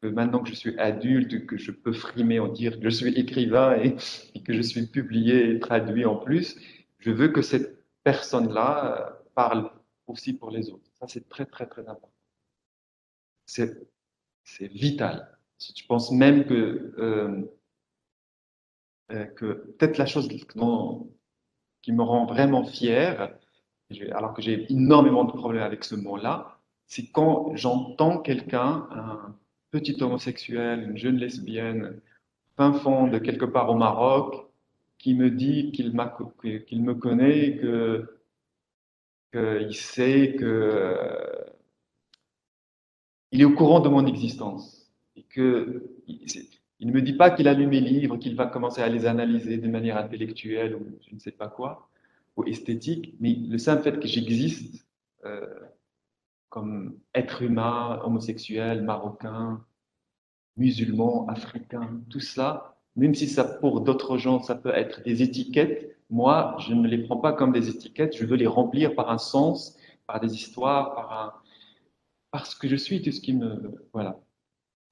que 0.00 0.06
maintenant 0.06 0.40
que 0.40 0.48
je 0.48 0.54
suis 0.54 0.78
adulte, 0.78 1.46
que 1.46 1.56
je 1.56 1.72
peux 1.72 1.92
frimer 1.92 2.38
en 2.38 2.48
dire 2.48 2.78
que 2.78 2.84
je 2.84 2.90
suis 2.90 3.12
écrivain 3.18 3.76
et, 3.82 3.96
que 4.44 4.52
je 4.52 4.62
suis 4.62 4.86
publié 4.86 5.50
et 5.50 5.58
traduit 5.58 6.04
en 6.04 6.16
plus, 6.16 6.56
je 7.00 7.10
veux 7.10 7.28
que 7.28 7.42
cette 7.42 7.84
personne-là 8.04 8.70
euh, 8.86 9.10
parle 9.34 9.70
aussi 10.06 10.32
pour 10.32 10.50
les 10.50 10.70
autres. 10.70 10.88
Ça, 10.94 11.06
c'est 11.08 11.28
très, 11.28 11.46
très, 11.46 11.66
très 11.66 11.82
important. 11.88 12.12
C'est 14.44 14.68
vital. 14.68 15.36
Si 15.58 15.72
tu 15.72 15.86
penses 15.86 16.12
même 16.12 16.44
que, 16.44 16.94
euh, 16.98 17.42
euh, 19.12 19.24
que 19.24 19.74
peut-être 19.78 19.98
la 19.98 20.06
chose 20.06 20.28
qui 20.28 21.92
me 21.92 22.02
rend 22.02 22.26
vraiment 22.26 22.64
fier, 22.64 23.34
alors 24.12 24.34
que 24.34 24.42
j'ai 24.42 24.70
énormément 24.72 25.24
de 25.24 25.32
problèmes 25.32 25.62
avec 25.62 25.84
ce 25.84 25.94
mot-là, 25.94 26.58
c'est 26.86 27.06
quand 27.10 27.54
j'entends 27.56 28.18
quelqu'un, 28.18 28.86
un 28.90 29.36
petit 29.70 30.00
homosexuel, 30.02 30.90
une 30.90 30.96
jeune 30.98 31.16
lesbienne, 31.16 32.00
fin 32.56 32.72
fond 32.72 33.08
de 33.08 33.18
quelque 33.18 33.44
part 33.44 33.70
au 33.70 33.74
Maroc, 33.74 34.46
qui 34.98 35.14
me 35.14 35.30
dit 35.30 35.72
qu'il 35.72 35.92
me 35.92 36.94
connaît, 36.94 37.58
qu'il 39.32 39.74
sait 39.74 40.36
que 40.38 41.53
il 43.34 43.40
est 43.40 43.44
au 43.44 43.52
courant 43.52 43.80
de 43.80 43.88
mon 43.88 44.06
existence. 44.06 44.88
Et 45.16 45.24
que, 45.24 45.82
il 46.06 46.86
ne 46.86 46.92
me 46.92 47.02
dit 47.02 47.14
pas 47.14 47.30
qu'il 47.30 47.48
a 47.48 47.54
lu 47.54 47.66
mes 47.66 47.80
livres, 47.80 48.16
qu'il 48.16 48.36
va 48.36 48.46
commencer 48.46 48.80
à 48.80 48.88
les 48.88 49.06
analyser 49.06 49.58
de 49.58 49.68
manière 49.68 49.96
intellectuelle 49.96 50.76
ou 50.76 50.86
je 51.08 51.14
ne 51.14 51.18
sais 51.18 51.32
pas 51.32 51.48
quoi, 51.48 51.88
ou 52.36 52.44
esthétique, 52.44 53.14
mais 53.18 53.34
le 53.34 53.58
simple 53.58 53.82
fait 53.82 53.98
que 53.98 54.06
j'existe 54.06 54.86
euh, 55.24 55.46
comme 56.48 56.96
être 57.12 57.42
humain, 57.42 58.00
homosexuel, 58.04 58.82
marocain, 58.82 59.64
musulman, 60.56 61.26
africain, 61.28 61.90
tout 62.10 62.20
cela, 62.20 62.76
même 62.94 63.16
si 63.16 63.26
ça 63.26 63.42
pour 63.42 63.80
d'autres 63.80 64.16
gens 64.16 64.40
ça 64.40 64.54
peut 64.54 64.74
être 64.74 65.02
des 65.02 65.22
étiquettes, 65.22 65.96
moi 66.08 66.56
je 66.60 66.72
ne 66.72 66.86
les 66.86 66.98
prends 66.98 67.16
pas 67.16 67.32
comme 67.32 67.52
des 67.52 67.68
étiquettes, 67.68 68.16
je 68.16 68.24
veux 68.24 68.36
les 68.36 68.46
remplir 68.46 68.94
par 68.94 69.10
un 69.10 69.18
sens, 69.18 69.76
par 70.06 70.20
des 70.20 70.34
histoires, 70.34 70.94
par 70.94 71.12
un, 71.12 71.43
parce 72.34 72.56
que 72.56 72.66
je 72.66 72.74
suis 72.74 73.00
tout 73.00 73.12
ce 73.12 73.20
qui 73.20 73.32
me... 73.32 73.78
Voilà. 73.92 74.18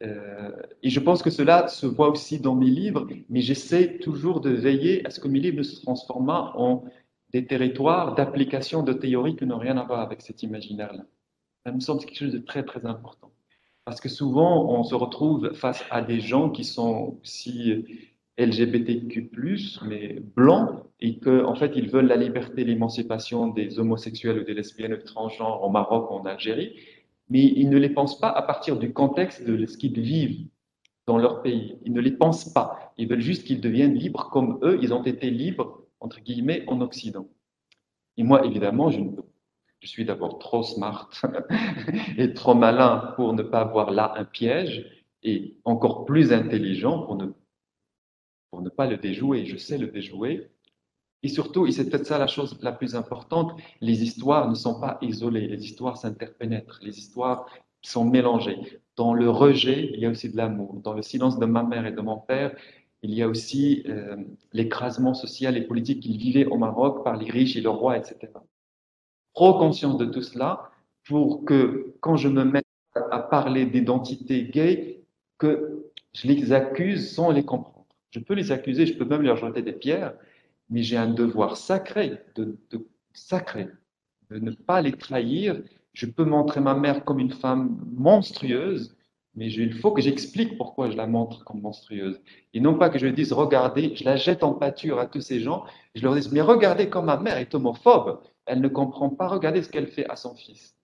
Euh, 0.04 0.52
et 0.84 0.90
je 0.90 1.00
pense 1.00 1.24
que 1.24 1.30
cela 1.30 1.66
se 1.66 1.86
voit 1.86 2.08
aussi 2.08 2.38
dans 2.38 2.54
mes 2.54 2.70
livres, 2.70 3.08
mais 3.28 3.40
j'essaie 3.40 3.98
toujours 3.98 4.40
de 4.40 4.50
veiller 4.50 5.04
à 5.04 5.10
ce 5.10 5.18
que 5.18 5.26
mes 5.26 5.40
livres 5.40 5.56
ne 5.56 5.64
se 5.64 5.82
transforment 5.82 6.52
en 6.54 6.84
des 7.30 7.44
territoires 7.44 8.14
d'application 8.14 8.84
de 8.84 8.92
théories 8.92 9.34
qui 9.34 9.44
n'ont 9.44 9.58
rien 9.58 9.76
à 9.76 9.82
voir 9.82 9.98
avec 9.98 10.22
cet 10.22 10.44
imaginaire-là. 10.44 11.04
Ça 11.66 11.72
me 11.72 11.80
semble 11.80 12.04
quelque 12.04 12.16
chose 12.16 12.32
de 12.32 12.38
très, 12.38 12.62
très 12.62 12.86
important. 12.86 13.32
Parce 13.84 14.00
que 14.00 14.08
souvent, 14.08 14.70
on 14.78 14.84
se 14.84 14.94
retrouve 14.94 15.52
face 15.52 15.84
à 15.90 16.00
des 16.00 16.20
gens 16.20 16.48
qui 16.48 16.62
sont 16.62 17.18
aussi 17.22 17.84
LGBTQ+, 18.38 19.30
mais 19.84 20.20
blancs, 20.36 20.84
et 21.00 21.18
qu'en 21.18 21.46
en 21.46 21.54
fait, 21.56 21.72
ils 21.74 21.90
veulent 21.90 22.06
la 22.06 22.16
liberté, 22.16 22.62
l'émancipation 22.62 23.48
des 23.48 23.80
homosexuels 23.80 24.38
ou 24.38 24.44
des 24.44 24.54
lesbiennes 24.54 24.94
ou 24.94 24.98
transgenres 24.98 25.60
au 25.64 25.70
Maroc 25.70 26.08
ou 26.12 26.14
en 26.14 26.24
Algérie, 26.24 26.76
mais 27.32 27.44
ils 27.56 27.70
ne 27.70 27.78
les 27.78 27.88
pensent 27.88 28.20
pas 28.20 28.28
à 28.28 28.42
partir 28.42 28.78
du 28.78 28.92
contexte 28.92 29.42
de 29.42 29.64
ce 29.64 29.78
qu'ils 29.78 29.98
vivent 29.98 30.48
dans 31.06 31.16
leur 31.16 31.40
pays. 31.40 31.78
Ils 31.82 31.94
ne 31.94 32.00
les 32.02 32.10
pensent 32.10 32.52
pas. 32.52 32.92
Ils 32.98 33.08
veulent 33.08 33.22
juste 33.22 33.46
qu'ils 33.46 33.62
deviennent 33.62 33.94
libres 33.94 34.28
comme 34.30 34.58
eux, 34.62 34.78
ils 34.82 34.92
ont 34.92 35.02
été 35.02 35.30
libres, 35.30 35.80
entre 35.98 36.20
guillemets, 36.20 36.62
en 36.66 36.82
Occident. 36.82 37.26
Et 38.18 38.22
moi, 38.22 38.44
évidemment, 38.44 38.90
je, 38.90 39.00
suis 39.84 40.04
d'abord 40.04 40.38
trop 40.40 40.62
smart 40.62 41.08
et 42.18 42.34
trop 42.34 42.54
malin 42.54 43.14
pour 43.16 43.32
ne 43.32 43.42
pas 43.42 43.64
voir 43.64 43.92
là 43.92 44.12
un 44.16 44.26
piège, 44.26 45.06
et 45.22 45.56
encore 45.64 46.04
plus 46.04 46.34
intelligent 46.34 47.00
pour 47.00 47.16
ne 48.60 48.68
pas 48.68 48.86
le 48.86 48.98
déjouer. 48.98 49.46
Je 49.46 49.56
sais 49.56 49.78
le 49.78 49.86
déjouer, 49.86 50.50
et 51.22 51.28
surtout, 51.28 51.66
et 51.66 51.72
c'est 51.72 51.88
peut-être 51.88 52.06
ça 52.06 52.18
la 52.18 52.26
chose 52.26 52.58
la 52.62 52.72
plus 52.72 52.96
importante, 52.96 53.52
les 53.80 54.02
histoires 54.02 54.48
ne 54.48 54.54
sont 54.54 54.80
pas 54.80 54.98
isolées, 55.02 55.46
les 55.46 55.64
histoires 55.64 55.96
s'interpénètrent, 55.96 56.80
les 56.82 56.98
histoires 56.98 57.46
sont 57.80 58.04
mélangées. 58.04 58.58
Dans 58.96 59.14
le 59.14 59.30
rejet, 59.30 59.90
il 59.94 60.00
y 60.00 60.06
a 60.06 60.10
aussi 60.10 60.30
de 60.30 60.36
l'amour. 60.36 60.80
Dans 60.82 60.94
le 60.94 61.02
silence 61.02 61.38
de 61.38 61.46
ma 61.46 61.62
mère 61.62 61.86
et 61.86 61.92
de 61.92 62.00
mon 62.00 62.18
père, 62.18 62.54
il 63.02 63.14
y 63.14 63.22
a 63.22 63.28
aussi 63.28 63.82
euh, 63.88 64.16
l'écrasement 64.52 65.14
social 65.14 65.56
et 65.56 65.62
politique 65.62 66.00
qu'ils 66.00 66.18
vivaient 66.18 66.46
au 66.46 66.56
Maroc 66.56 67.04
par 67.04 67.16
les 67.16 67.30
riches 67.30 67.56
et 67.56 67.60
le 67.60 67.70
roi, 67.70 67.96
etc. 67.96 68.32
Trop 69.34 69.58
conscience 69.58 69.98
de 69.98 70.06
tout 70.06 70.22
cela 70.22 70.70
pour 71.04 71.44
que 71.44 71.94
quand 72.00 72.16
je 72.16 72.28
me 72.28 72.44
mets 72.44 72.62
à 72.94 73.18
parler 73.18 73.66
d'identité 73.66 74.44
gay, 74.44 75.02
que 75.38 75.90
je 76.12 76.28
les 76.28 76.52
accuse 76.52 77.12
sans 77.12 77.30
les 77.30 77.44
comprendre. 77.44 77.86
Je 78.10 78.20
peux 78.20 78.34
les 78.34 78.52
accuser, 78.52 78.86
je 78.86 78.96
peux 78.96 79.04
même 79.04 79.22
leur 79.22 79.36
jeter 79.36 79.62
des 79.62 79.72
pierres, 79.72 80.14
mais 80.70 80.82
j'ai 80.82 80.96
un 80.96 81.10
devoir 81.10 81.56
sacré, 81.56 82.18
de, 82.34 82.58
sacré, 83.12 83.68
de 84.30 84.38
ne 84.38 84.52
pas 84.52 84.80
les 84.80 84.92
trahir. 84.92 85.62
Je 85.92 86.06
peux 86.06 86.24
montrer 86.24 86.60
ma 86.60 86.74
mère 86.74 87.04
comme 87.04 87.18
une 87.18 87.32
femme 87.32 87.78
monstrueuse, 87.92 88.96
mais 89.34 89.50
il 89.52 89.74
faut 89.74 89.92
que 89.92 90.02
j'explique 90.02 90.56
pourquoi 90.56 90.90
je 90.90 90.96
la 90.96 91.06
montre 91.06 91.44
comme 91.44 91.60
monstrueuse. 91.60 92.20
Et 92.54 92.60
non 92.60 92.78
pas 92.78 92.90
que 92.90 92.98
je 92.98 93.06
dise, 93.06 93.32
regardez, 93.32 93.94
je 93.96 94.04
la 94.04 94.16
jette 94.16 94.42
en 94.42 94.54
pâture 94.54 94.98
à 94.98 95.06
tous 95.06 95.20
ces 95.20 95.40
gens, 95.40 95.64
je 95.94 96.02
leur 96.02 96.14
dis, 96.14 96.28
mais 96.32 96.40
regardez 96.40 96.88
comme 96.88 97.06
ma 97.06 97.18
mère 97.18 97.36
est 97.36 97.54
homophobe, 97.54 98.20
elle 98.46 98.60
ne 98.60 98.68
comprend 98.68 99.10
pas, 99.10 99.28
regardez 99.28 99.62
ce 99.62 99.68
qu'elle 99.68 99.86
fait 99.86 100.08
à 100.08 100.16
son 100.16 100.34
fils. 100.34 100.76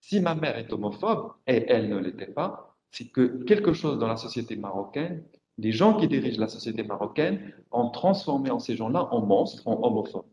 Si 0.00 0.20
ma 0.20 0.34
mère 0.34 0.58
est 0.58 0.72
homophobe, 0.72 1.32
et 1.46 1.64
elle 1.68 1.88
ne 1.88 1.98
l'était 1.98 2.26
pas, 2.26 2.76
c'est 2.90 3.08
que 3.08 3.42
quelque 3.44 3.72
chose 3.72 3.98
dans 3.98 4.06
la 4.06 4.16
société 4.16 4.54
marocaine 4.54 5.24
les 5.58 5.72
gens 5.72 5.94
qui 5.96 6.08
dirigent 6.08 6.40
la 6.40 6.48
société 6.48 6.82
marocaine 6.82 7.52
ont 7.70 7.90
transformé 7.90 8.50
en 8.50 8.58
ces 8.58 8.76
gens-là 8.76 9.08
en 9.12 9.24
monstres, 9.24 9.66
en 9.66 9.82
homophobes. 9.82 10.26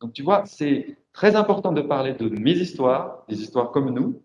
Donc 0.00 0.12
tu 0.12 0.22
vois, 0.22 0.44
c'est 0.46 0.96
très 1.12 1.36
important 1.36 1.72
de 1.72 1.82
parler 1.82 2.14
de 2.14 2.28
mes 2.28 2.52
histoires, 2.52 3.24
des 3.28 3.40
histoires 3.40 3.70
comme 3.70 3.90
nous, 3.90 4.22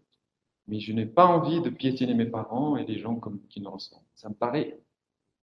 mais 0.67 0.79
je 0.79 0.93
n'ai 0.93 1.05
pas 1.05 1.25
envie 1.25 1.61
de 1.61 1.69
piétiner 1.69 2.13
mes 2.13 2.25
parents 2.25 2.77
et 2.77 2.85
les 2.85 2.97
gens 2.99 3.15
comme, 3.15 3.41
qui 3.47 3.61
nous 3.61 3.71
ressemblent. 3.71 4.05
Ça 4.15 4.29
me 4.29 4.35
paraît 4.35 4.79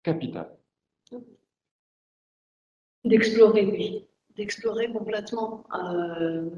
capital. 0.02 0.57
D'explorer, 3.05 3.66
oui. 3.66 4.07
D'explorer 4.37 4.93
complètement. 4.93 5.64
Euh, 5.75 6.50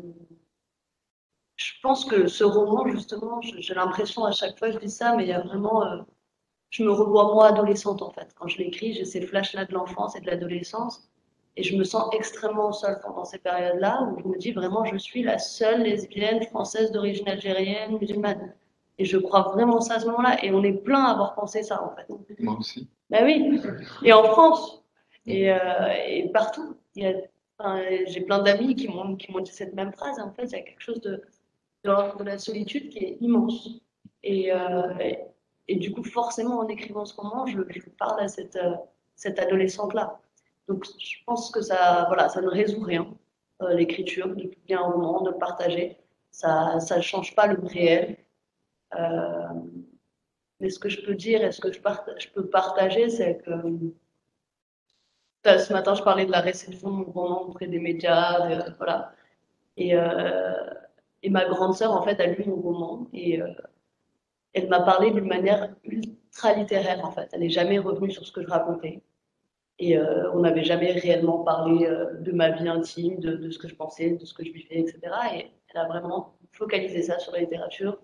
je 1.57 1.73
pense 1.83 2.05
que 2.05 2.27
ce 2.27 2.45
roman, 2.45 2.87
justement, 2.89 3.41
j'ai 3.43 3.75
l'impression 3.75 4.25
à 4.25 4.33
chaque 4.33 4.59
fois 4.59 4.71
je 4.71 4.79
dis 4.79 4.91
ça, 4.91 5.15
mais 5.17 5.25
il 5.25 5.29
y 5.29 5.33
a 5.33 5.41
vraiment 5.41 5.85
euh, 5.85 6.03
je 6.71 6.83
me 6.83 6.91
revois 6.91 7.33
moi 7.33 7.49
adolescente 7.49 8.03
en 8.03 8.11
fait. 8.11 8.35
Quand 8.39 8.49
je 8.49 8.59
l'écris, 8.59 8.93
j'ai 8.93 9.05
ces 9.05 9.21
flashs-là 9.21 9.65
de 9.65 9.73
l'enfance 9.73 10.17
et 10.17 10.21
de 10.21 10.27
l'adolescence. 10.27 11.09
Et 11.57 11.63
je 11.63 11.77
me 11.77 11.83
sens 11.83 12.09
extrêmement 12.15 12.73
seule 12.73 13.01
pendant 13.03 13.25
ces 13.25 13.39
périodes-là 13.39 14.03
où 14.03 14.21
je 14.21 14.29
me 14.29 14.39
dis 14.39 14.53
vraiment, 14.53 14.85
je 14.85 14.97
suis 14.97 15.23
la 15.23 15.39
seule 15.39 15.83
lesbienne 15.83 16.43
française 16.45 16.93
d'origine 16.93 17.29
algérienne, 17.29 17.99
musulmane. 17.99 18.55
Et 18.99 19.05
je 19.05 19.17
crois 19.17 19.43
vraiment 19.43 19.81
ça 19.81 19.95
à 19.95 20.01
ce 20.01 20.07
moment-là. 20.07 20.45
Et 20.45 20.53
on 20.53 20.63
est 20.63 20.73
plein 20.73 21.05
à 21.05 21.13
avoir 21.13 21.35
pensé 21.35 21.63
ça 21.63 21.83
en 21.83 21.95
fait. 21.97 22.07
Moi 22.41 22.57
aussi. 22.59 22.89
Ben 23.11 23.25
oui. 23.25 23.61
Et 24.05 24.13
en 24.13 24.25
France. 24.25 24.85
Et, 25.27 25.51
euh, 25.51 25.59
et 26.07 26.29
partout. 26.29 26.77
J'ai 26.95 28.21
plein 28.21 28.43
d'amis 28.43 28.75
qui 28.75 28.89
m'ont 28.89 29.15
dit 29.15 29.51
cette 29.51 29.75
même 29.75 29.93
phrase. 29.93 30.19
En 30.21 30.31
fait, 30.33 30.45
il 30.45 30.53
y 30.53 30.57
a 30.57 30.63
quelque 30.63 30.83
chose 30.83 31.01
de, 31.01 31.23
de, 31.85 32.25
la 32.25 32.39
solitude 32.39 32.89
qui 32.91 32.99
est 32.99 33.19
immense. 33.21 33.69
Et, 34.23 34.53
euh, 34.53 34.99
et 35.01 35.19
du 35.77 35.93
coup, 35.93 36.03
forcément, 36.03 36.59
en 36.59 36.69
écrivant 36.69 37.05
ce 37.05 37.15
roman, 37.15 37.47
je, 37.47 37.61
parle 37.99 38.21
à 38.21 38.29
cette, 38.29 38.57
euh, 38.57 38.75
cette 39.15 39.39
adolescente-là. 39.39 40.19
Donc, 40.67 40.85
je 40.99 41.17
pense 41.27 41.51
que 41.51 41.61
ça, 41.61 42.05
voilà, 42.09 42.29
ça 42.29 42.41
ne 42.41 42.49
résout 42.49 42.81
rien, 42.81 43.07
euh, 43.63 43.75
l'écriture, 43.75 44.29
de 44.29 44.47
publier 44.47 44.77
un 44.77 44.83
roman, 44.83 45.23
de 45.23 45.31
le 45.31 45.37
partager. 45.37 45.99
Ça 46.31 46.79
ne 46.97 47.01
change 47.03 47.35
pas 47.35 47.47
le 47.47 47.59
réel. 47.67 48.17
Euh, 48.99 49.49
mais 50.61 50.71
ce 50.71 50.79
que 50.79 50.89
je 50.89 51.03
peux 51.03 51.15
dire 51.15 51.45
et 51.45 51.53
ce 51.53 51.61
que 51.61 51.71
je, 51.71 51.81
je 52.19 52.29
peux 52.29 52.47
partager, 52.47 53.11
c'est 53.11 53.39
que 53.39 53.53
ce 55.45 55.73
matin, 55.73 55.95
je 55.95 56.03
parlais 56.03 56.27
de 56.27 56.33
la 56.33 56.41
réception 56.41 56.91
de 56.91 56.97
mon 56.97 57.05
roman 57.05 57.43
auprès 57.43 57.67
des 57.67 57.79
médias, 57.79 58.71
voilà. 58.77 59.13
Et, 59.77 59.95
et, 61.23 61.31
ma 61.31 61.45
grande 61.47 61.75
sœur, 61.75 61.93
en 61.93 62.03
fait, 62.03 62.21
a 62.21 62.27
lu 62.27 62.45
mon 62.47 62.57
roman 62.57 63.07
et 63.13 63.41
elle 64.55 64.69
m'a 64.69 64.81
parlé 64.81 65.11
d'une 65.11 65.27
manière 65.27 65.75
ultra 65.85 66.55
littéraire 66.55 67.05
en 67.05 67.11
fait. 67.11 67.29
Elle 67.33 67.41
n'est 67.41 67.51
jamais 67.51 67.79
revenue 67.79 68.11
sur 68.11 68.27
ce 68.27 68.33
que 68.33 68.43
je 68.43 68.49
racontais. 68.49 69.03
Et 69.79 69.97
euh, 69.97 70.31
on 70.33 70.41
n'avait 70.41 70.65
jamais 70.65 70.93
réellement 70.93 71.45
parlé 71.45 71.87
euh, 71.87 72.15
de 72.15 72.33
ma 72.33 72.51
vie 72.51 72.69
intime, 72.69 73.21
de, 73.21 73.51
ce 73.51 73.59
que 73.59 73.69
je 73.69 73.77
pensais, 73.77 74.11
de 74.11 74.25
ce 74.25 74.35
que 74.35 74.45
je 74.45 74.51
vivais, 74.51 74.81
etc. 74.81 75.01
Et 75.35 75.47
elle 75.69 75.81
a 75.81 75.87
vraiment 75.87 76.37
focalisé 76.53 77.03
ça 77.03 77.19
sur 77.19 77.33
la 77.33 77.41
littérature, 77.41 78.01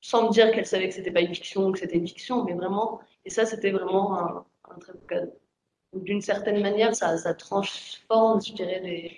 sans 0.00 0.28
me 0.28 0.32
dire 0.32 0.52
qu'elle 0.52 0.66
savait 0.66 0.88
que 0.88 0.94
c'était 0.94 1.10
pas 1.10 1.20
une 1.20 1.34
fiction, 1.34 1.72
que 1.72 1.80
c'était 1.80 1.96
une 1.96 2.06
fiction, 2.06 2.44
mais 2.44 2.54
vraiment. 2.54 3.00
Et 3.24 3.30
ça, 3.30 3.44
c'était 3.44 3.72
vraiment 3.72 4.18
un, 4.18 4.46
très 4.78 4.92
beau 4.92 5.06
cadeau. 5.08 5.32
D'une 5.94 6.20
certaine 6.20 6.62
manière, 6.62 6.94
ça, 6.94 7.34
transforme, 7.34 8.40
je 8.40 8.52
dirais, 8.52 9.10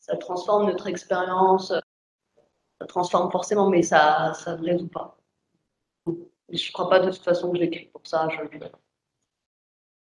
ça 0.00 0.16
transforme 0.16 0.66
notre 0.66 0.88
expérience, 0.88 1.68
ça 1.68 1.82
transforme 2.86 3.30
forcément, 3.30 3.68
mais 3.68 3.82
ça 3.82 4.32
ne 4.46 4.64
résout 4.64 4.88
pas. 4.88 5.18
Je 6.06 6.12
ne 6.52 6.72
crois 6.72 6.88
pas 6.88 7.00
de 7.00 7.10
toute 7.10 7.22
façon 7.22 7.52
que 7.52 7.58
j'écris 7.58 7.90
pour 7.92 8.06
ça. 8.06 8.28
Je 8.30 8.58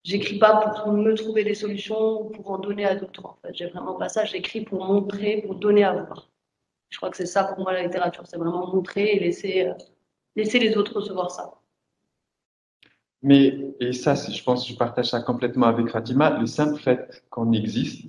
j'écris 0.03 0.37
pas 0.37 0.57
pour 0.57 0.91
me 0.91 1.13
trouver 1.13 1.43
des 1.43 1.55
solutions 1.55 2.21
ou 2.21 2.29
pour 2.29 2.51
en 2.51 2.59
donner 2.59 2.85
à 2.85 2.95
d'autres. 2.95 3.25
En 3.25 3.37
fait, 3.41 3.53
j'ai 3.53 3.67
vraiment 3.67 3.95
pas 3.95 4.09
ça. 4.09 4.25
J'écris 4.25 4.61
pour 4.61 4.83
montrer, 4.85 5.41
pour 5.41 5.55
donner 5.55 5.83
à 5.83 5.93
voir. 5.93 6.29
Je 6.89 6.97
crois 6.97 7.09
que 7.09 7.17
c'est 7.17 7.25
ça 7.25 7.43
pour 7.45 7.59
moi 7.59 7.73
la 7.73 7.83
littérature, 7.83 8.23
c'est 8.27 8.37
vraiment 8.37 8.67
montrer 8.67 9.15
et 9.15 9.19
laisser, 9.19 9.65
euh, 9.65 9.73
laisser 10.35 10.59
les 10.59 10.77
autres 10.77 10.93
recevoir 10.93 11.31
ça. 11.31 11.59
Mais, 13.23 13.73
et 13.79 13.93
ça, 13.93 14.13
je 14.13 14.43
pense 14.43 14.67
que 14.67 14.73
je 14.73 14.77
partage 14.77 15.09
ça 15.09 15.21
complètement 15.21 15.65
avec 15.65 15.87
Fatima, 15.89 16.37
le 16.37 16.45
simple 16.45 16.79
fait 16.79 17.23
qu'on 17.29 17.51
existe, 17.53 18.05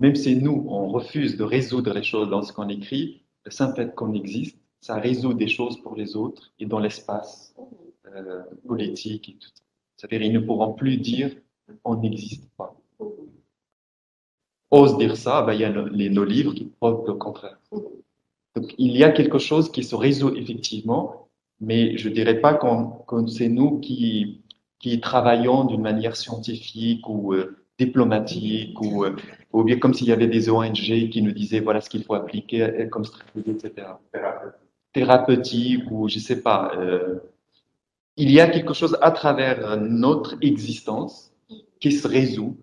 même 0.00 0.16
si 0.16 0.36
nous, 0.36 0.66
on 0.68 0.88
refuse 0.88 1.36
de 1.36 1.44
résoudre 1.44 1.92
les 1.92 2.02
choses 2.02 2.28
dans 2.28 2.42
ce 2.42 2.52
qu'on 2.52 2.68
écrit, 2.68 3.25
le 3.46 3.52
simple 3.52 3.76
fait 3.76 3.94
qu'on 3.94 4.12
existe, 4.12 4.58
ça 4.80 4.96
résout 4.96 5.32
des 5.32 5.48
choses 5.48 5.80
pour 5.80 5.94
les 5.96 6.16
autres 6.16 6.52
et 6.58 6.66
dans 6.66 6.80
l'espace 6.80 7.54
euh, 8.12 8.42
politique. 8.66 9.36
C'est-à-dire, 9.96 10.22
ils 10.22 10.32
ne 10.32 10.40
pourront 10.40 10.74
plus 10.74 10.98
dire 10.98 11.30
on 11.84 11.96
n'existe 11.96 12.48
pas. 12.56 12.76
Ose 14.70 14.98
dire 14.98 15.16
ça, 15.16 15.42
ben, 15.42 15.54
il 15.54 15.60
y 15.60 15.64
a 15.64 15.70
nos 15.70 16.24
livres 16.24 16.52
qui 16.54 16.64
prouvent 16.64 17.06
le 17.06 17.14
contraire. 17.14 17.58
Donc, 17.70 18.74
il 18.78 18.96
y 18.96 19.04
a 19.04 19.10
quelque 19.10 19.38
chose 19.38 19.70
qui 19.70 19.84
se 19.84 19.94
résout 19.94 20.34
effectivement, 20.34 21.28
mais 21.60 21.96
je 21.96 22.08
ne 22.08 22.14
dirais 22.14 22.40
pas 22.40 22.54
que 22.54 23.26
c'est 23.28 23.48
nous 23.48 23.78
qui, 23.78 24.42
qui 24.80 25.00
travaillons 25.00 25.64
d'une 25.64 25.82
manière 25.82 26.16
scientifique 26.16 27.08
ou 27.08 27.32
euh, 27.32 27.56
diplomatique 27.78 28.80
ou, 28.80 29.04
euh, 29.04 29.14
ou 29.56 29.64
bien 29.64 29.78
comme 29.78 29.94
s'il 29.94 30.08
y 30.08 30.12
avait 30.12 30.26
des 30.26 30.50
ONG 30.50 31.08
qui 31.10 31.22
nous 31.22 31.32
disaient 31.32 31.60
voilà 31.60 31.80
ce 31.80 31.88
qu'il 31.88 32.04
faut 32.04 32.14
appliquer 32.14 32.62
euh, 32.62 32.88
comme 32.88 33.06
stratégie, 33.06 33.50
etc. 33.50 33.88
Thérapeutique 34.92 35.90
ou 35.90 36.08
je 36.08 36.18
sais 36.18 36.42
pas. 36.42 36.72
Euh, 36.76 37.20
il 38.18 38.30
y 38.30 38.38
a 38.40 38.48
quelque 38.48 38.74
chose 38.74 38.98
à 39.00 39.10
travers 39.12 39.78
notre 39.80 40.36
existence 40.42 41.32
qui 41.80 41.92
se 41.92 42.06
résout 42.06 42.58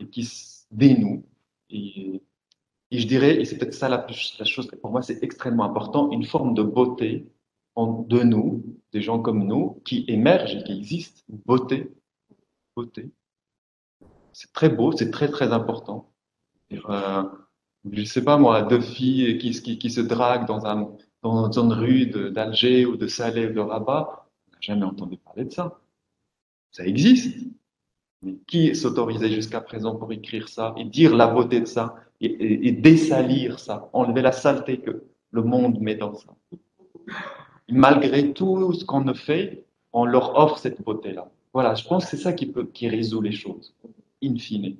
et 0.00 0.06
qui 0.06 0.24
se 0.24 0.64
dénoue. 0.72 1.24
Et, 1.70 2.22
et 2.90 2.98
je 2.98 3.06
dirais, 3.06 3.40
et 3.40 3.44
c'est 3.44 3.58
peut-être 3.58 3.74
ça 3.74 3.88
la, 3.88 4.06
la, 4.38 4.44
chose, 4.44 4.68
pour 4.80 4.90
moi 4.90 5.02
c'est 5.02 5.22
extrêmement 5.22 5.64
important, 5.64 6.10
une 6.10 6.24
forme 6.24 6.54
de 6.54 6.62
beauté 6.62 7.26
en, 7.76 8.02
de 8.02 8.22
nous, 8.22 8.64
des 8.92 9.00
gens 9.00 9.20
comme 9.20 9.44
nous, 9.46 9.80
qui 9.84 10.04
émergent 10.08 10.56
et 10.56 10.64
qui 10.64 10.76
existent, 10.76 11.22
beauté, 11.46 11.90
beauté, 12.76 13.10
c'est 14.32 14.52
très 14.52 14.68
beau, 14.68 14.92
c'est 14.92 15.10
très 15.10 15.30
très 15.30 15.52
important. 15.52 16.11
Euh, 16.88 17.22
je 17.90 18.04
sais 18.04 18.24
pas 18.24 18.38
moi, 18.38 18.62
deux 18.62 18.80
filles 18.80 19.38
qui, 19.38 19.52
se 19.90 20.00
draguent 20.00 20.46
dans, 20.46 20.66
un, 20.66 20.88
dans 21.22 21.50
une 21.50 21.72
rue 21.72 22.06
d'Alger 22.06 22.86
ou 22.86 22.96
de 22.96 23.06
Salé 23.06 23.46
ou 23.46 23.52
de 23.52 23.60
Rabat, 23.60 24.28
on 24.48 24.52
n'a 24.52 24.58
jamais 24.60 24.84
entendu 24.84 25.16
parler 25.16 25.44
de 25.44 25.52
ça. 25.52 25.80
Ça 26.70 26.86
existe. 26.86 27.36
Mais 28.22 28.36
qui 28.46 28.74
s'autorisait 28.76 29.30
jusqu'à 29.30 29.60
présent 29.60 29.96
pour 29.96 30.12
écrire 30.12 30.48
ça 30.48 30.74
et 30.76 30.84
dire 30.84 31.16
la 31.16 31.26
beauté 31.26 31.60
de 31.60 31.66
ça 31.66 31.96
et, 32.20 32.26
et, 32.26 32.68
et, 32.68 32.72
dessalir 32.72 33.58
ça, 33.58 33.90
enlever 33.92 34.22
la 34.22 34.30
saleté 34.30 34.78
que 34.78 35.02
le 35.32 35.42
monde 35.42 35.80
met 35.80 35.96
dans 35.96 36.14
ça? 36.14 36.32
malgré 37.68 38.32
tout 38.32 38.72
ce 38.72 38.84
qu'on 38.84 39.00
ne 39.00 39.14
fait, 39.14 39.64
on 39.92 40.04
leur 40.04 40.38
offre 40.38 40.58
cette 40.58 40.82
beauté-là. 40.82 41.30
Voilà, 41.52 41.74
je 41.74 41.86
pense 41.86 42.04
que 42.04 42.10
c'est 42.10 42.22
ça 42.22 42.32
qui, 42.32 42.46
peut, 42.46 42.66
qui 42.66 42.88
résout 42.88 43.20
les 43.20 43.32
choses 43.32 43.74
in 44.22 44.36
fine. 44.36 44.76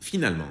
Finalement, 0.00 0.50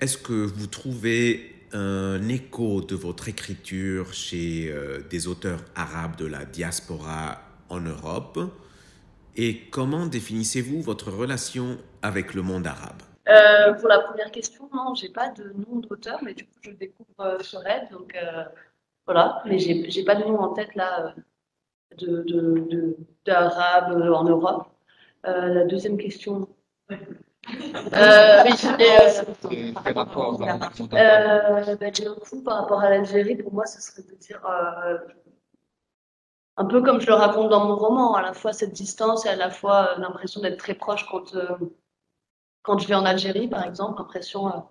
est-ce 0.00 0.18
que 0.18 0.32
vous 0.32 0.66
trouvez 0.66 1.54
un 1.72 2.28
écho 2.28 2.80
de 2.80 2.94
votre 2.94 3.28
écriture 3.28 4.12
chez 4.12 4.70
euh, 4.70 5.00
des 5.10 5.26
auteurs 5.26 5.60
arabes 5.74 6.16
de 6.16 6.26
la 6.26 6.44
diaspora 6.44 7.40
en 7.68 7.80
Europe? 7.80 8.38
Et 9.36 9.68
comment 9.70 10.06
définissez-vous 10.06 10.80
votre 10.82 11.10
relation 11.10 11.78
avec 12.02 12.34
le 12.34 12.42
monde 12.42 12.66
arabe? 12.66 13.02
Euh, 13.28 13.72
Pour 13.74 13.88
la 13.88 14.00
première 14.00 14.30
question, 14.30 14.68
non, 14.72 14.94
j'ai 14.94 15.08
pas 15.08 15.30
de 15.30 15.52
nom 15.52 15.80
d'auteur, 15.80 16.20
mais 16.22 16.34
du 16.34 16.44
coup, 16.44 16.58
je 16.62 16.70
découvre 16.70 17.20
euh, 17.20 17.38
sur 17.40 17.60
Red, 17.60 17.90
donc 17.90 18.14
euh, 18.14 18.44
voilà. 19.06 19.42
Mais 19.46 19.58
j'ai 19.58 20.04
pas 20.04 20.14
de 20.14 20.24
nom 20.24 20.38
en 20.38 20.52
tête 20.52 20.74
là 20.74 21.14
d'arabe 21.98 23.94
de, 23.94 24.00
de, 24.00 24.10
en 24.10 24.24
Europe. 24.24 24.68
La 25.24 25.64
deuxième 25.64 25.96
question. 25.96 26.48
Euh, 27.48 28.42
oui, 28.44 28.52
euh, 28.80 29.72
par 29.72 29.94
rapport 29.94 30.40
euh, 30.42 30.46
bah, 31.76 31.90
coup, 31.90 32.42
par 32.42 32.60
rapport 32.60 32.80
à 32.80 32.90
l'Algérie, 32.90 33.36
pour 33.36 33.52
moi, 33.52 33.66
ce 33.66 33.80
serait 33.80 34.02
de 34.02 34.14
dire 34.16 34.40
euh, 34.46 34.98
un 36.56 36.64
peu 36.64 36.82
comme 36.82 37.00
je 37.00 37.06
le 37.06 37.14
raconte 37.14 37.50
dans 37.50 37.64
mon 37.66 37.76
roman, 37.76 38.14
à 38.14 38.22
la 38.22 38.32
fois 38.32 38.52
cette 38.52 38.72
distance 38.72 39.26
et 39.26 39.28
à 39.28 39.36
la 39.36 39.50
fois 39.50 39.96
l'impression 39.98 40.40
d'être 40.40 40.58
très 40.58 40.74
proche 40.74 41.06
quand, 41.10 41.34
euh, 41.34 41.56
quand 42.62 42.78
je 42.78 42.88
vais 42.88 42.94
en 42.94 43.04
Algérie, 43.04 43.48
par 43.48 43.64
exemple, 43.64 43.98
l'impression 43.98 44.64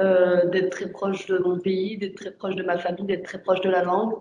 euh, 0.00 0.46
d'être 0.46 0.70
très 0.70 0.90
proche 0.90 1.26
de 1.26 1.38
mon 1.38 1.58
pays, 1.58 1.98
d'être 1.98 2.16
très 2.16 2.30
proche 2.30 2.56
de 2.56 2.62
ma 2.62 2.78
famille, 2.78 3.06
d'être 3.06 3.24
très 3.24 3.42
proche 3.42 3.60
de 3.60 3.70
la 3.70 3.82
langue. 3.82 4.14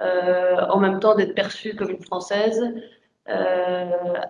Euh, 0.00 0.56
en 0.68 0.78
même 0.78 0.98
temps 0.98 1.14
d'être 1.14 1.34
perçue 1.34 1.76
comme 1.76 1.90
une 1.90 2.02
Française, 2.02 2.62
euh, 2.62 2.80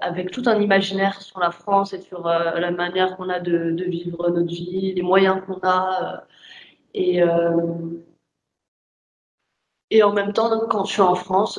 avec 0.01 0.31
tout 0.31 0.43
un 0.47 0.61
imaginaire 0.61 1.21
sur 1.23 1.41
la 1.41 1.51
France 1.51 1.93
et 1.93 2.01
sur 2.01 2.27
euh, 2.27 2.59
la 2.61 2.71
manière 2.71 3.17
qu'on 3.17 3.29
a 3.29 3.41
de, 3.41 3.85
vivre 3.85 4.31
notre 4.31 4.49
vie, 4.49 4.95
les 4.95 5.03
moyens 5.03 5.41
qu'on 5.47 5.61
a. 5.63 6.25
et, 6.95 7.21
et 9.91 10.03
en 10.03 10.13
même 10.13 10.33
temps, 10.33 10.51
quand 10.69 10.85
je 10.85 10.93
suis 10.93 11.03
en 11.03 11.15
France, 11.15 11.59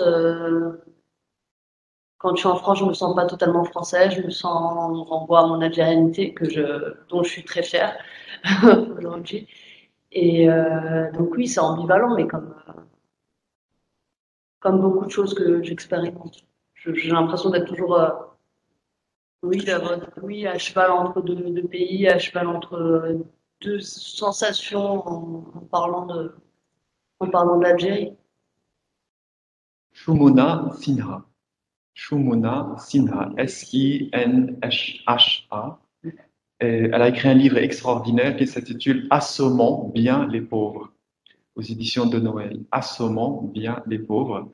quand 2.21 2.36
je 2.36 2.39
suis 2.39 2.47
en 2.47 2.56
France, 2.56 2.80
je 2.80 2.86
me 2.86 2.93
sens 2.93 3.15
pas 3.15 3.25
totalement 3.25 3.63
française, 3.63 4.13
je 4.15 4.21
me 4.21 4.30
sens 4.30 5.08
renvoie 5.10 5.39
à 5.41 5.47
mon 5.47 5.60
algérianité 5.62 6.34
que 6.34 6.47
je, 6.47 6.93
dont 7.10 7.23
je 7.23 7.30
suis 7.30 7.43
très 7.43 7.63
fière 7.63 7.97
aujourd'hui. 8.97 9.47
Et 10.12 10.49
euh, 10.49 11.12
donc 11.13 11.36
oui, 11.36 11.47
c'est 11.47 11.60
ambivalent, 11.60 12.15
mais 12.15 12.27
comme 12.27 12.54
comme 14.60 14.80
beaucoup 14.80 15.06
de 15.06 15.12
choses 15.12 15.34
que 15.34 15.63
j'expérimente. 15.63 16.43
J'ai 16.85 17.09
l'impression 17.09 17.49
d'être 17.51 17.67
toujours, 17.67 17.95
euh, 17.95 18.09
oui, 19.43 19.63
oui, 20.21 20.47
à 20.47 20.57
cheval 20.57 20.91
entre 20.91 21.21
deux, 21.21 21.35
deux, 21.35 21.67
pays, 21.67 22.07
à 22.07 22.17
cheval 22.17 22.47
entre 22.47 22.73
euh, 22.73 23.19
deux 23.61 23.79
sensations 23.79 25.07
en, 25.07 25.45
en 25.55 25.59
parlant 25.71 26.07
de, 26.07 26.35
en 27.19 27.27
parlant 27.29 27.57
d'Algérie. 27.57 28.13
Shumona 29.93 30.71
Sinha. 30.73 31.23
Shumona 31.93 32.75
Sinha. 32.79 33.31
S-I-N-H-A. 33.37 34.59
Elle 36.59 36.93
a 36.93 37.07
écrit 37.09 37.29
un 37.29 37.33
livre 37.33 37.57
extraordinaire 37.57 38.37
qui 38.37 38.47
s'intitule 38.47 39.07
Assommons 39.09 39.89
bien 39.89 40.27
les 40.27 40.41
pauvres 40.41 40.91
aux 41.55 41.61
éditions 41.61 42.05
de 42.05 42.19
Noël, 42.19 42.59
Assommant 42.71 43.41
bien 43.43 43.83
les 43.87 43.99
pauvres. 43.99 44.49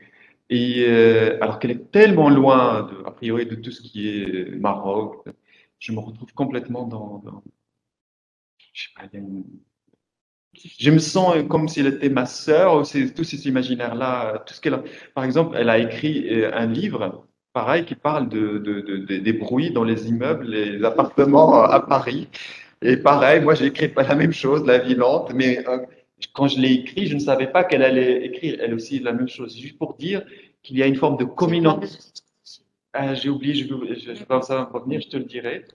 Et 0.50 0.86
euh, 0.88 1.38
alors 1.42 1.60
qu'elle 1.60 1.72
est 1.72 1.92
tellement 1.92 2.30
loin, 2.30 2.84
de, 2.84 3.06
a 3.06 3.12
priori, 3.12 3.46
de 3.46 3.56
tout 3.56 3.72
ce 3.72 3.82
qui 3.82 4.08
est 4.10 4.56
Maroc, 4.56 5.28
je 5.80 5.92
me 5.92 6.00
retrouve 6.00 6.34
complètement 6.34 6.86
dans, 6.88 7.20
dans 7.20 7.44
je 8.74 8.84
sais 8.84 8.90
pas, 8.96 9.08
je 10.80 10.92
me 10.92 11.00
sens 11.00 11.36
comme 11.50 11.68
si 11.68 11.82
elle 11.82 11.88
était 11.88 12.10
ma 12.10 12.26
sœur, 12.26 12.84
tous 13.16 13.24
ces 13.24 13.48
imaginaires-là, 13.48 14.44
tout 14.46 14.54
ce 14.54 14.62
qu'elle 14.62 14.74
a. 14.76 14.84
Par 15.14 15.24
exemple, 15.24 15.56
elle 15.58 15.70
a 15.70 15.78
écrit 15.78 16.28
euh, 16.30 16.52
un 16.54 16.66
livre, 16.68 17.28
pareil, 17.54 17.86
qui 17.86 17.96
parle 17.96 18.30
de, 18.30 18.58
de, 18.58 18.82
de, 18.82 19.18
des 19.18 19.34
bruits 19.34 19.72
dans 19.72 19.84
les 19.84 20.08
immeubles, 20.08 20.46
les 20.46 20.84
appartements 20.84 21.64
à 21.64 21.80
Paris. 21.80 22.28
Et 22.82 22.98
pareil, 22.98 23.42
moi 23.42 23.56
j'ai 23.56 23.66
écrit 23.66 23.90
pas 23.90 24.04
la 24.04 24.16
même 24.16 24.34
chose, 24.34 24.66
la 24.66 24.78
vie 24.78 24.96
lente, 24.96 25.34
mais 25.34 25.68
euh, 25.68 25.80
quand 26.34 26.48
je 26.48 26.60
l'ai 26.60 26.74
écrit, 26.74 27.08
je 27.08 27.16
ne 27.16 27.20
savais 27.20 27.48
pas 27.48 27.64
qu'elle 27.64 27.84
allait 27.84 28.26
écrire 28.26 28.58
elle 28.60 28.74
aussi 28.74 29.00
la 29.00 29.14
même 29.14 29.28
chose. 29.28 29.58
Juste 29.58 29.78
pour 29.78 29.96
dire 29.96 30.24
qu'il 30.64 30.78
y 30.78 30.84
a 30.84 30.88
une 30.88 30.96
forme 30.96 31.18
de 31.18 31.26
communauté. 31.26 31.88
Ah, 32.94 33.14
J'ai 33.14 33.30
oublié, 33.30 33.54
je, 33.54 33.66
je, 33.66 34.14
je 34.16 34.24
pense 34.24 34.48
ça 34.48 34.56
va 34.56 34.64
revenir, 34.66 35.02
je 35.02 35.10
te 35.10 35.18
le 35.18 35.26
dirai. 35.26 35.66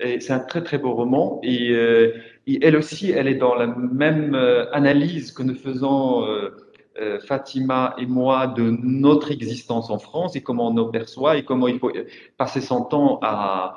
C'est 0.00 0.30
un 0.30 0.38
très 0.38 0.62
très 0.62 0.78
beau 0.78 0.92
roman 0.94 1.40
et, 1.42 1.70
euh, 1.70 2.12
et, 2.46 2.64
elle 2.64 2.76
aussi, 2.76 3.10
elle 3.10 3.26
est 3.26 3.34
dans 3.34 3.56
la 3.56 3.66
même 3.66 4.36
euh, 4.36 4.70
analyse 4.72 5.32
que 5.32 5.42
nous 5.42 5.56
faisons 5.56 6.24
euh, 6.24 7.18
Fatima 7.26 7.96
et 7.98 8.06
moi 8.06 8.46
de 8.46 8.70
notre 8.82 9.32
existence 9.32 9.90
en 9.90 9.98
France 9.98 10.36
et 10.36 10.40
comment 10.40 10.68
on 10.68 10.72
nous 10.72 10.90
perçoit 10.90 11.36
et 11.36 11.44
comment 11.44 11.66
il 11.66 11.80
faut 11.80 11.90
passer 12.36 12.60
son 12.60 12.84
temps 12.84 13.18
à, 13.22 13.76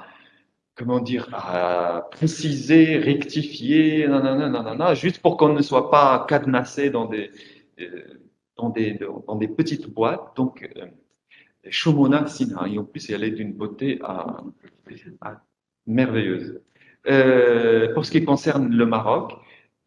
comment 0.82 1.00
dire, 1.00 1.30
à 1.34 2.10
préciser, 2.12 2.98
rectifier, 2.98 4.08
nanana, 4.08 4.96
juste 4.96 5.22
pour 5.22 5.38
qu'on 5.38 5.54
ne 5.54 5.62
soit 5.62 5.92
pas 5.92 6.26
cadenassé 6.28 6.90
dans 6.90 7.06
des, 7.06 7.30
dans 8.58 8.70
des, 8.70 9.00
dans 9.28 9.36
des 9.36 9.48
petites 9.48 9.88
boîtes. 9.88 10.36
Donc, 10.36 10.68
Shomona 11.70 12.28
Sina, 12.28 12.68
et 12.68 12.80
en 12.80 12.84
plus, 12.84 13.10
elle 13.12 13.24
est 13.24 13.32
d'une 13.32 13.54
beauté 13.54 14.00
à, 14.04 14.44
merveilleuse. 15.86 16.60
Euh, 17.08 17.94
pour 17.94 18.06
ce 18.06 18.12
qui 18.12 18.24
concerne 18.26 18.70
le 18.70 18.86
Maroc, 18.86 19.34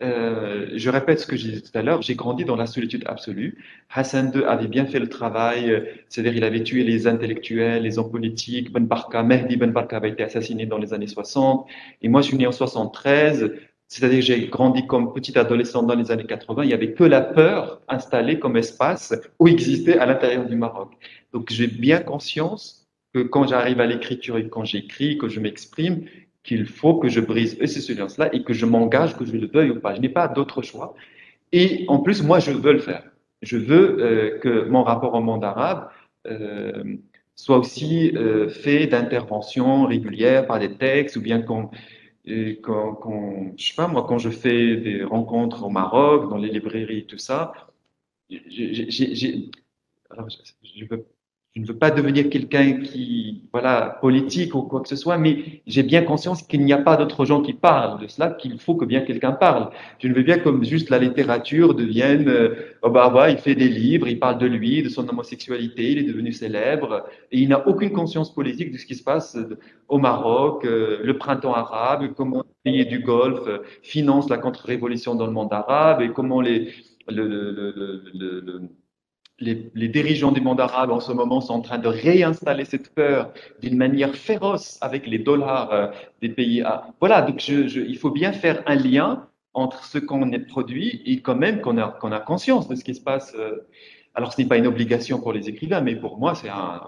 euh, 0.02 0.70
je 0.74 0.90
répète 0.90 1.20
ce 1.20 1.26
que 1.26 1.36
j'ai 1.36 1.52
dit 1.52 1.62
tout 1.62 1.76
à 1.78 1.82
l'heure, 1.82 2.02
j'ai 2.02 2.14
grandi 2.14 2.44
dans 2.44 2.56
la 2.56 2.66
solitude 2.66 3.04
absolue. 3.06 3.64
Hassan 3.90 4.32
II 4.34 4.44
avait 4.44 4.66
bien 4.66 4.86
fait 4.86 4.98
le 4.98 5.08
travail, 5.08 5.88
c'est-à-dire 6.08 6.34
il 6.34 6.44
avait 6.44 6.62
tué 6.62 6.82
les 6.82 7.06
intellectuels, 7.06 7.82
les 7.82 7.98
hommes 7.98 8.10
politiques. 8.10 8.72
Ben 8.72 8.86
Barka, 8.86 9.22
Mehdi 9.22 9.56
Ben 9.56 9.70
Barka 9.70 9.96
avait 9.96 10.10
été 10.10 10.24
assassiné 10.24 10.66
dans 10.66 10.78
les 10.78 10.92
années 10.92 11.06
60. 11.06 11.66
Et 12.02 12.08
moi, 12.08 12.22
je 12.22 12.28
suis 12.28 12.36
né 12.36 12.46
en 12.46 12.52
73. 12.52 13.52
C'est-à-dire 13.86 14.18
que 14.18 14.24
j'ai 14.24 14.48
grandi 14.48 14.86
comme 14.86 15.12
petit 15.12 15.38
adolescent 15.38 15.82
dans 15.82 15.94
les 15.94 16.10
années 16.10 16.26
80. 16.26 16.64
Il 16.64 16.68
n'y 16.68 16.72
avait 16.74 16.94
que 16.94 17.04
la 17.04 17.20
peur 17.20 17.80
installée 17.88 18.38
comme 18.38 18.56
espace 18.56 19.14
où 19.38 19.46
existait 19.46 19.98
à 19.98 20.06
l'intérieur 20.06 20.46
du 20.46 20.56
Maroc. 20.56 20.90
Donc 21.32 21.50
j'ai 21.50 21.68
bien 21.68 22.00
conscience 22.00 22.88
que 23.12 23.20
quand 23.20 23.46
j'arrive 23.46 23.80
à 23.80 23.86
l'écriture 23.86 24.36
et 24.38 24.48
quand 24.48 24.64
j'écris, 24.64 25.18
que 25.18 25.28
je 25.28 25.38
m'exprime, 25.38 26.06
qu'il 26.44 26.66
faut 26.66 26.96
que 26.96 27.08
je 27.08 27.20
brise 27.20 27.58
ces 27.58 27.80
silences-là 27.80 28.32
et 28.34 28.44
que 28.44 28.52
je 28.52 28.66
m'engage, 28.66 29.16
que 29.16 29.24
je 29.24 29.32
le 29.36 29.48
veuille 29.48 29.70
ou 29.70 29.80
pas. 29.80 29.94
Je 29.94 30.00
n'ai 30.00 30.08
pas 30.08 30.28
d'autre 30.28 30.62
choix. 30.62 30.94
Et 31.52 31.84
en 31.88 31.98
plus, 32.00 32.22
moi, 32.22 32.38
je 32.38 32.52
veux 32.52 32.72
le 32.72 32.78
faire. 32.78 33.02
Je 33.42 33.56
veux 33.56 34.00
euh, 34.00 34.38
que 34.38 34.68
mon 34.68 34.82
rapport 34.84 35.14
au 35.14 35.20
monde 35.20 35.44
arabe 35.44 35.88
euh, 36.26 36.96
soit 37.34 37.58
aussi 37.58 38.12
euh, 38.16 38.48
fait 38.48 38.86
d'interventions 38.86 39.86
régulières 39.86 40.46
par 40.46 40.58
des 40.60 40.76
textes 40.76 41.16
ou 41.16 41.22
bien 41.22 41.42
qu'on 41.42 41.70
quand, 42.62 42.94
quand, 42.94 43.52
je 43.58 43.66
sais 43.66 43.74
pas 43.74 43.86
moi, 43.86 44.06
quand 44.08 44.16
je 44.16 44.30
fais 44.30 44.76
des 44.76 45.04
rencontres 45.04 45.64
au 45.64 45.68
Maroc, 45.68 46.30
dans 46.30 46.38
les 46.38 46.48
librairies, 46.48 47.04
tout 47.06 47.18
ça, 47.18 47.52
alors, 50.10 50.28
je, 50.30 50.84
veux 50.86 51.06
je 51.56 51.60
ne 51.60 51.66
veux 51.66 51.78
pas 51.78 51.92
devenir 51.92 52.28
quelqu'un 52.30 52.80
qui, 52.80 53.44
voilà, 53.52 53.98
politique 54.00 54.56
ou 54.56 54.62
quoi 54.62 54.80
que 54.80 54.88
ce 54.88 54.96
soit, 54.96 55.18
mais 55.18 55.62
j'ai 55.68 55.84
bien 55.84 56.02
conscience 56.02 56.42
qu'il 56.42 56.64
n'y 56.64 56.72
a 56.72 56.78
pas 56.78 56.96
d'autres 56.96 57.24
gens 57.24 57.42
qui 57.42 57.52
parlent 57.52 58.00
de 58.00 58.08
cela, 58.08 58.30
qu'il 58.30 58.58
faut 58.58 58.74
que 58.74 58.84
bien 58.84 59.02
quelqu'un 59.02 59.30
parle. 59.30 59.70
Je 60.00 60.08
ne 60.08 60.14
veux 60.14 60.24
bien 60.24 60.38
comme 60.38 60.64
juste 60.64 60.90
la 60.90 60.98
littérature 60.98 61.74
devienne, 61.74 62.28
euh, 62.28 62.56
oh 62.82 62.90
bah 62.90 63.30
il 63.30 63.38
fait 63.38 63.54
des 63.54 63.68
livres, 63.68 64.08
il 64.08 64.18
parle 64.18 64.38
de 64.38 64.46
lui, 64.46 64.82
de 64.82 64.88
son 64.88 65.08
homosexualité, 65.08 65.92
il 65.92 65.98
est 65.98 66.02
devenu 66.02 66.32
célèbre, 66.32 67.06
et 67.30 67.38
il 67.38 67.48
n'a 67.48 67.68
aucune 67.68 67.92
conscience 67.92 68.34
politique 68.34 68.72
de 68.72 68.78
ce 68.78 68.86
qui 68.86 68.96
se 68.96 69.04
passe 69.04 69.36
euh, 69.36 69.56
au 69.88 69.98
Maroc, 69.98 70.64
euh, 70.64 70.98
le 71.04 71.18
printemps 71.18 71.54
arabe, 71.54 72.14
comment 72.16 72.44
les 72.64 72.72
pays 72.72 72.86
du 72.86 72.98
Golfe 72.98 73.48
financent 73.82 74.28
la 74.28 74.38
contre-révolution 74.38 75.14
dans 75.14 75.26
le 75.26 75.32
monde 75.32 75.52
arabe, 75.52 76.02
et 76.02 76.08
comment 76.08 76.40
les, 76.40 76.72
le, 77.08 77.28
le, 77.28 78.02
le, 78.12 78.68
les, 79.40 79.88
dirigeants 79.88 80.32
du 80.32 80.40
monde 80.40 80.60
arabe 80.60 80.90
en 80.90 81.00
ce 81.00 81.12
moment 81.12 81.40
sont 81.40 81.54
en 81.54 81.60
train 81.60 81.78
de 81.78 81.88
réinstaller 81.88 82.64
cette 82.64 82.94
peur 82.94 83.32
d'une 83.60 83.76
manière 83.76 84.14
féroce 84.14 84.78
avec 84.80 85.06
les 85.06 85.18
dollars 85.18 85.72
euh, 85.72 85.88
des 86.22 86.28
pays. 86.28 86.62
Voilà, 87.00 87.22
donc 87.22 87.40
je, 87.40 87.80
il 87.80 87.98
faut 87.98 88.10
bien 88.10 88.32
faire 88.32 88.62
un 88.66 88.76
lien 88.76 89.28
entre 89.52 89.84
ce 89.84 89.98
qu'on 89.98 90.32
est 90.32 90.40
produit 90.40 91.02
et 91.06 91.20
quand 91.20 91.36
même 91.36 91.60
qu'on 91.60 91.78
a, 91.78 91.88
qu'on 91.88 92.12
a 92.12 92.20
conscience 92.20 92.68
de 92.68 92.74
ce 92.74 92.84
qui 92.84 92.94
se 92.94 93.00
passe. 93.00 93.34
Euh. 93.36 93.66
Alors 94.14 94.32
ce 94.32 94.40
n'est 94.40 94.48
pas 94.48 94.56
une 94.56 94.66
obligation 94.66 95.20
pour 95.20 95.32
les 95.32 95.48
écrivains, 95.48 95.80
mais 95.80 95.96
pour 95.96 96.18
moi 96.18 96.34
c'est 96.34 96.48
un, 96.48 96.80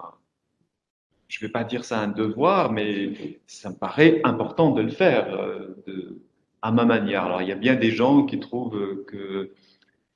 je 1.28 1.38
ne 1.42 1.48
vais 1.48 1.52
pas 1.52 1.64
dire 1.64 1.84
ça 1.84 1.98
un 2.00 2.08
devoir, 2.08 2.72
mais 2.72 3.40
ça 3.46 3.70
me 3.70 3.74
paraît 3.74 4.20
important 4.22 4.70
de 4.70 4.82
le 4.82 4.90
faire 4.90 5.34
euh, 5.34 5.76
de, 5.86 6.22
à 6.62 6.70
ma 6.70 6.84
manière. 6.84 7.24
Alors 7.24 7.42
il 7.42 7.48
y 7.48 7.52
a 7.52 7.56
bien 7.56 7.74
des 7.74 7.90
gens 7.90 8.24
qui 8.24 8.38
trouvent 8.38 9.04
que 9.06 9.50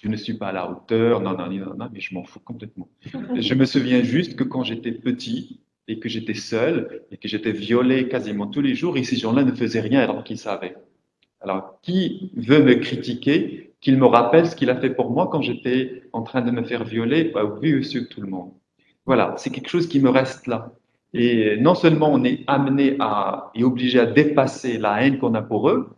je 0.03 0.09
ne 0.09 0.17
suis 0.17 0.35
pas 0.35 0.49
à 0.49 0.53
la 0.53 0.71
hauteur, 0.71 1.21
non, 1.21 1.37
non, 1.37 1.51
non, 1.51 1.75
non, 1.77 1.89
mais 1.93 2.01
je 2.01 2.15
m'en 2.15 2.25
fous 2.25 2.41
complètement. 2.41 2.89
je 3.35 3.55
me 3.55 3.67
souviens 3.67 4.03
juste 4.03 4.35
que 4.35 4.45
quand 4.45 4.65
j'étais 4.65 4.93
petit 4.93 5.61
et 5.89 5.99
que 5.99 6.09
j'étais 6.09 6.35
seul 6.35 7.03
et 7.11 7.19
que 7.19 7.29
j'étais 7.29 7.53
violé 7.53 8.09
quasiment 8.09 8.47
tous 8.47 8.63
les 8.63 8.75
jours, 8.75 8.97
et 8.97 9.05
ces 9.05 9.17
gens-là 9.17 9.45
ne 9.45 9.53
faisaient 9.53 9.81
rien 9.81 10.01
alors 10.01 10.25
qu'ils 10.25 10.39
savaient. 10.39 10.77
Alors, 11.43 11.79
qui 11.83 12.33
veut 12.35 12.63
me 12.63 12.75
critiquer, 12.75 13.75
qu'il 13.81 13.99
me 13.99 14.07
rappelle 14.07 14.47
ce 14.47 14.57
qu'il 14.57 14.71
a 14.71 14.77
fait 14.77 14.91
pour 14.91 15.11
moi 15.11 15.29
quand 15.31 15.43
j'étais 15.43 16.03
en 16.13 16.23
train 16.23 16.41
de 16.41 16.51
me 16.51 16.63
faire 16.63 16.85
violer, 16.85 17.25
bah, 17.25 17.45
vu 17.61 17.77
monsieur 17.77 18.07
tout 18.07 18.23
le 18.23 18.29
monde. 18.29 18.53
Voilà, 19.05 19.35
c'est 19.37 19.51
quelque 19.51 19.69
chose 19.69 19.87
qui 19.87 20.01
me 20.01 20.09
reste 20.09 20.47
là. 20.47 20.73
Et 21.13 21.57
non 21.59 21.75
seulement 21.75 22.11
on 22.13 22.25
est 22.25 22.45
amené 22.47 22.97
à 23.01 23.51
et 23.55 23.65
obligé 23.65 23.99
à 23.99 24.07
dépasser 24.07 24.79
la 24.79 25.03
haine 25.03 25.19
qu'on 25.19 25.35
a 25.35 25.43
pour 25.43 25.69
eux, 25.69 25.91